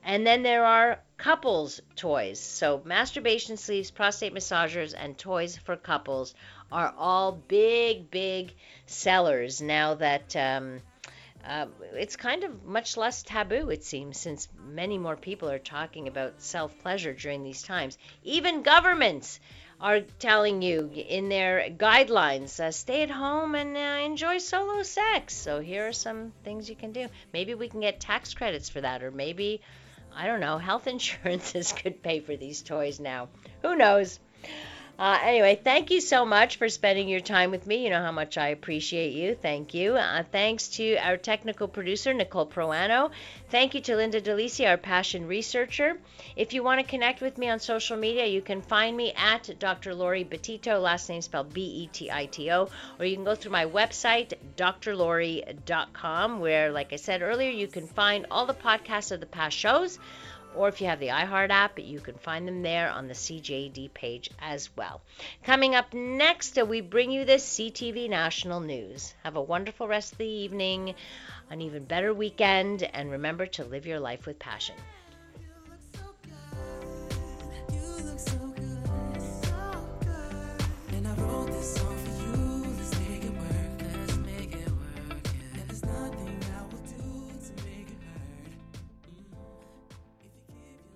And 0.04 0.26
then 0.26 0.42
there 0.42 0.64
are 0.64 1.00
couples 1.16 1.80
toys. 1.94 2.40
So 2.40 2.82
masturbation 2.84 3.56
sleeves, 3.56 3.90
prostate 3.90 4.34
massagers, 4.34 4.94
and 4.96 5.16
toys 5.16 5.56
for 5.56 5.76
couples 5.76 6.34
are 6.72 6.92
all 6.98 7.32
big, 7.32 8.10
big 8.10 8.52
sellers 8.86 9.60
now 9.60 9.94
that 9.94 10.34
um, 10.34 10.80
uh, 11.46 11.66
it's 11.94 12.16
kind 12.16 12.44
of 12.44 12.64
much 12.64 12.96
less 12.96 13.22
taboo, 13.22 13.70
it 13.70 13.84
seems, 13.84 14.18
since 14.18 14.48
many 14.64 14.98
more 14.98 15.16
people 15.16 15.50
are 15.50 15.58
talking 15.58 16.08
about 16.08 16.40
self 16.40 16.76
pleasure 16.80 17.12
during 17.12 17.42
these 17.42 17.62
times. 17.62 17.98
Even 18.24 18.62
governments 18.62 19.38
are 19.80 20.00
telling 20.00 20.62
you 20.62 20.90
in 20.94 21.28
their 21.28 21.68
guidelines 21.70 22.60
uh, 22.60 22.70
stay 22.70 23.02
at 23.02 23.10
home 23.10 23.56
and 23.56 23.76
uh, 23.76 24.04
enjoy 24.04 24.38
solo 24.38 24.82
sex. 24.84 25.34
So 25.34 25.58
here 25.60 25.88
are 25.88 25.92
some 25.92 26.32
things 26.44 26.70
you 26.70 26.76
can 26.76 26.92
do. 26.92 27.08
Maybe 27.32 27.54
we 27.54 27.68
can 27.68 27.80
get 27.80 27.98
tax 27.98 28.32
credits 28.34 28.68
for 28.68 28.80
that, 28.80 29.02
or 29.02 29.10
maybe 29.10 29.60
I 30.14 30.26
don't 30.26 30.40
know, 30.40 30.58
health 30.58 30.86
insurances 30.94 31.72
could 31.72 32.02
pay 32.02 32.20
for 32.20 32.36
these 32.36 32.62
toys 32.62 33.00
now. 33.00 33.28
Who 33.62 33.76
knows? 33.76 34.18
Uh, 35.02 35.18
anyway, 35.24 35.60
thank 35.64 35.90
you 35.90 36.00
so 36.00 36.24
much 36.24 36.58
for 36.58 36.68
spending 36.68 37.08
your 37.08 37.18
time 37.18 37.50
with 37.50 37.66
me. 37.66 37.82
You 37.82 37.90
know 37.90 38.02
how 38.02 38.12
much 38.12 38.38
I 38.38 38.50
appreciate 38.50 39.12
you. 39.12 39.34
Thank 39.34 39.74
you. 39.74 39.96
Uh, 39.96 40.22
thanks 40.30 40.68
to 40.76 40.94
our 40.98 41.16
technical 41.16 41.66
producer, 41.66 42.14
Nicole 42.14 42.46
Proano. 42.46 43.10
Thank 43.50 43.74
you 43.74 43.80
to 43.80 43.96
Linda 43.96 44.20
Delisi, 44.20 44.64
our 44.64 44.76
passion 44.76 45.26
researcher. 45.26 45.98
If 46.36 46.54
you 46.54 46.62
want 46.62 46.82
to 46.82 46.86
connect 46.86 47.20
with 47.20 47.36
me 47.36 47.48
on 47.48 47.58
social 47.58 47.96
media, 47.96 48.26
you 48.26 48.42
can 48.42 48.62
find 48.62 48.96
me 48.96 49.12
at 49.16 49.58
Dr. 49.58 49.92
Laurie 49.92 50.24
Betito, 50.24 50.80
last 50.80 51.08
name 51.08 51.20
spelled 51.20 51.52
B 51.52 51.62
E 51.62 51.88
T 51.92 52.08
I 52.08 52.26
T 52.26 52.52
O, 52.52 52.68
or 53.00 53.04
you 53.04 53.16
can 53.16 53.24
go 53.24 53.34
through 53.34 53.50
my 53.50 53.66
website, 53.66 54.34
drlaurie.com, 54.56 56.38
where, 56.38 56.70
like 56.70 56.92
I 56.92 56.96
said 56.96 57.22
earlier, 57.22 57.50
you 57.50 57.66
can 57.66 57.88
find 57.88 58.26
all 58.30 58.46
the 58.46 58.54
podcasts 58.54 59.10
of 59.10 59.18
the 59.18 59.26
past 59.26 59.56
shows 59.56 59.98
or 60.56 60.68
if 60.68 60.80
you 60.80 60.86
have 60.86 61.00
the 61.00 61.08
iHeart 61.08 61.50
app, 61.50 61.78
you 61.78 62.00
can 62.00 62.16
find 62.16 62.46
them 62.46 62.62
there 62.62 62.90
on 62.90 63.08
the 63.08 63.14
CJAD 63.14 63.92
page 63.94 64.30
as 64.40 64.68
well. 64.76 65.00
Coming 65.44 65.74
up 65.74 65.92
next, 65.92 66.58
uh, 66.58 66.64
we 66.64 66.80
bring 66.80 67.10
you 67.10 67.24
the 67.24 67.38
CTV 67.38 68.08
National 68.08 68.60
News. 68.60 69.14
Have 69.24 69.36
a 69.36 69.42
wonderful 69.42 69.88
rest 69.88 70.12
of 70.12 70.18
the 70.18 70.26
evening, 70.26 70.94
an 71.50 71.60
even 71.60 71.84
better 71.84 72.12
weekend, 72.12 72.82
and 72.82 73.10
remember 73.10 73.46
to 73.46 73.64
live 73.64 73.86
your 73.86 74.00
life 74.00 74.26
with 74.26 74.38
passion. 74.38 74.76